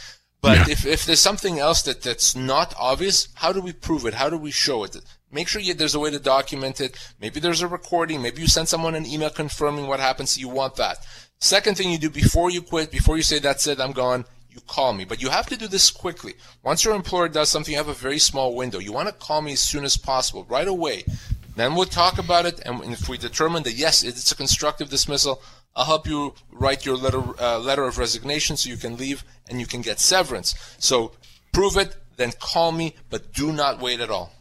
But 0.41 0.57
Yeah. 0.57 0.71
if, 0.73 0.85
if 0.87 1.05
there's 1.05 1.19
something 1.19 1.59
else 1.59 1.83
that, 1.83 2.01
that's 2.01 2.35
not 2.35 2.73
obvious, 2.79 3.27
how 3.35 3.53
do 3.53 3.61
we 3.61 3.73
prove 3.73 4.05
it? 4.07 4.15
How 4.15 4.29
do 4.29 4.37
we 4.37 4.49
show 4.49 4.83
it? 4.83 4.95
Make 5.31 5.47
sure 5.47 5.61
you, 5.61 5.75
there's 5.75 5.93
a 5.93 5.99
way 5.99 6.09
to 6.09 6.19
document 6.19 6.81
it. 6.81 6.97
Maybe 7.19 7.39
there's 7.39 7.61
a 7.61 7.67
recording. 7.67 8.21
Maybe 8.21 8.41
you 8.41 8.47
send 8.47 8.67
someone 8.67 8.95
an 8.95 9.05
email 9.05 9.29
confirming 9.29 9.85
what 9.85 9.99
happened. 9.99 10.29
So 10.29 10.39
you 10.39 10.49
want 10.49 10.77
that. 10.77 10.97
Second 11.39 11.77
thing 11.77 11.91
you 11.91 11.99
do 11.99 12.09
before 12.09 12.49
you 12.49 12.61
quit, 12.63 12.89
before 12.91 13.17
you 13.17 13.23
say 13.23 13.37
that's 13.39 13.67
it, 13.67 13.79
I'm 13.79 13.91
gone, 13.91 14.25
you 14.51 14.61
call 14.67 14.93
me. 14.93 15.05
But 15.05 15.21
you 15.21 15.29
have 15.29 15.47
to 15.47 15.57
do 15.57 15.67
this 15.67 15.89
quickly. 15.89 16.35
Once 16.63 16.83
your 16.83 16.95
employer 16.95 17.29
does 17.29 17.49
something, 17.49 17.71
you 17.71 17.77
have 17.77 17.87
a 17.87 17.93
very 17.93 18.19
small 18.19 18.55
window. 18.55 18.79
You 18.79 18.91
want 18.91 19.07
to 19.07 19.13
call 19.13 19.41
me 19.41 19.53
as 19.53 19.61
soon 19.61 19.83
as 19.83 19.97
possible, 19.97 20.45
right 20.49 20.67
away. 20.67 21.05
Then 21.55 21.75
we'll 21.75 21.85
talk 21.85 22.17
about 22.17 22.45
it, 22.45 22.61
and 22.65 22.83
if 22.85 23.09
we 23.09 23.17
determine 23.17 23.63
that 23.63 23.73
yes, 23.73 24.03
it's 24.03 24.31
a 24.31 24.35
constructive 24.35 24.89
dismissal, 24.89 25.41
I'll 25.75 25.85
help 25.85 26.07
you 26.07 26.33
write 26.51 26.85
your 26.85 26.97
letter 26.97 27.23
uh, 27.41 27.59
letter 27.59 27.83
of 27.83 27.97
resignation 27.97 28.57
so 28.57 28.69
you 28.69 28.77
can 28.77 28.97
leave 28.97 29.23
and 29.49 29.59
you 29.59 29.65
can 29.65 29.81
get 29.81 29.99
severance. 29.99 30.55
So 30.79 31.13
prove 31.53 31.77
it, 31.77 31.95
then 32.17 32.31
call 32.39 32.71
me, 32.71 32.95
but 33.09 33.33
do 33.33 33.51
not 33.51 33.81
wait 33.81 33.99
at 33.99 34.09
all. 34.09 34.33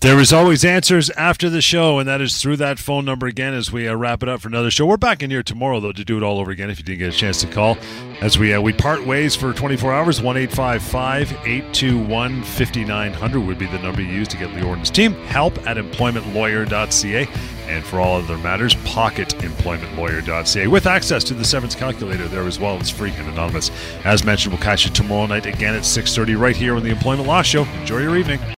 There 0.00 0.18
is 0.18 0.32
always 0.32 0.64
answers 0.64 1.10
after 1.10 1.50
the 1.50 1.60
show, 1.60 1.98
and 1.98 2.08
that 2.08 2.22
is 2.22 2.40
through 2.40 2.56
that 2.56 2.78
phone 2.78 3.04
number 3.04 3.26
again 3.26 3.52
as 3.52 3.70
we 3.70 3.86
uh, 3.86 3.94
wrap 3.94 4.22
it 4.22 4.30
up 4.30 4.40
for 4.40 4.48
another 4.48 4.70
show. 4.70 4.86
We're 4.86 4.96
back 4.96 5.22
in 5.22 5.30
here 5.30 5.42
tomorrow, 5.42 5.78
though, 5.78 5.92
to 5.92 6.04
do 6.06 6.16
it 6.16 6.22
all 6.22 6.38
over 6.38 6.50
again 6.50 6.70
if 6.70 6.78
you 6.78 6.84
didn't 6.84 7.00
get 7.00 7.14
a 7.14 7.16
chance 7.16 7.38
to 7.42 7.46
call. 7.46 7.76
As 8.22 8.38
we 8.38 8.54
uh, 8.54 8.62
we 8.62 8.72
part 8.72 9.04
ways 9.04 9.36
for 9.36 9.52
24 9.52 9.92
hours, 9.92 10.22
1 10.22 10.38
821 10.38 12.42
5900 12.42 13.40
would 13.40 13.58
be 13.58 13.66
the 13.66 13.78
number 13.80 14.00
you 14.00 14.08
use 14.08 14.28
to 14.28 14.38
get 14.38 14.48
and 14.48 14.78
his 14.78 14.88
team. 14.88 15.12
Help 15.26 15.58
at 15.66 15.76
employmentlawyer.ca. 15.76 17.28
And 17.68 17.84
for 17.84 18.00
all 18.00 18.22
other 18.22 18.38
matters, 18.38 18.74
pocketemploymentlawyer.ca 18.76 20.66
with 20.66 20.86
access 20.86 21.22
to 21.24 21.34
the 21.34 21.44
severance 21.44 21.74
calculator 21.74 22.26
there 22.26 22.46
as 22.46 22.58
well. 22.58 22.78
It's 22.78 22.88
free 22.88 23.12
and 23.12 23.28
anonymous. 23.28 23.70
As 24.04 24.24
mentioned, 24.24 24.54
we'll 24.54 24.62
catch 24.62 24.86
you 24.86 24.92
tomorrow 24.92 25.26
night 25.26 25.44
again 25.44 25.74
at 25.74 25.82
6.30 25.82 26.40
right 26.40 26.56
here 26.56 26.74
on 26.74 26.82
the 26.82 26.90
Employment 26.90 27.28
Law 27.28 27.42
Show. 27.42 27.64
Enjoy 27.64 27.98
your 27.98 28.16
evening. 28.16 28.40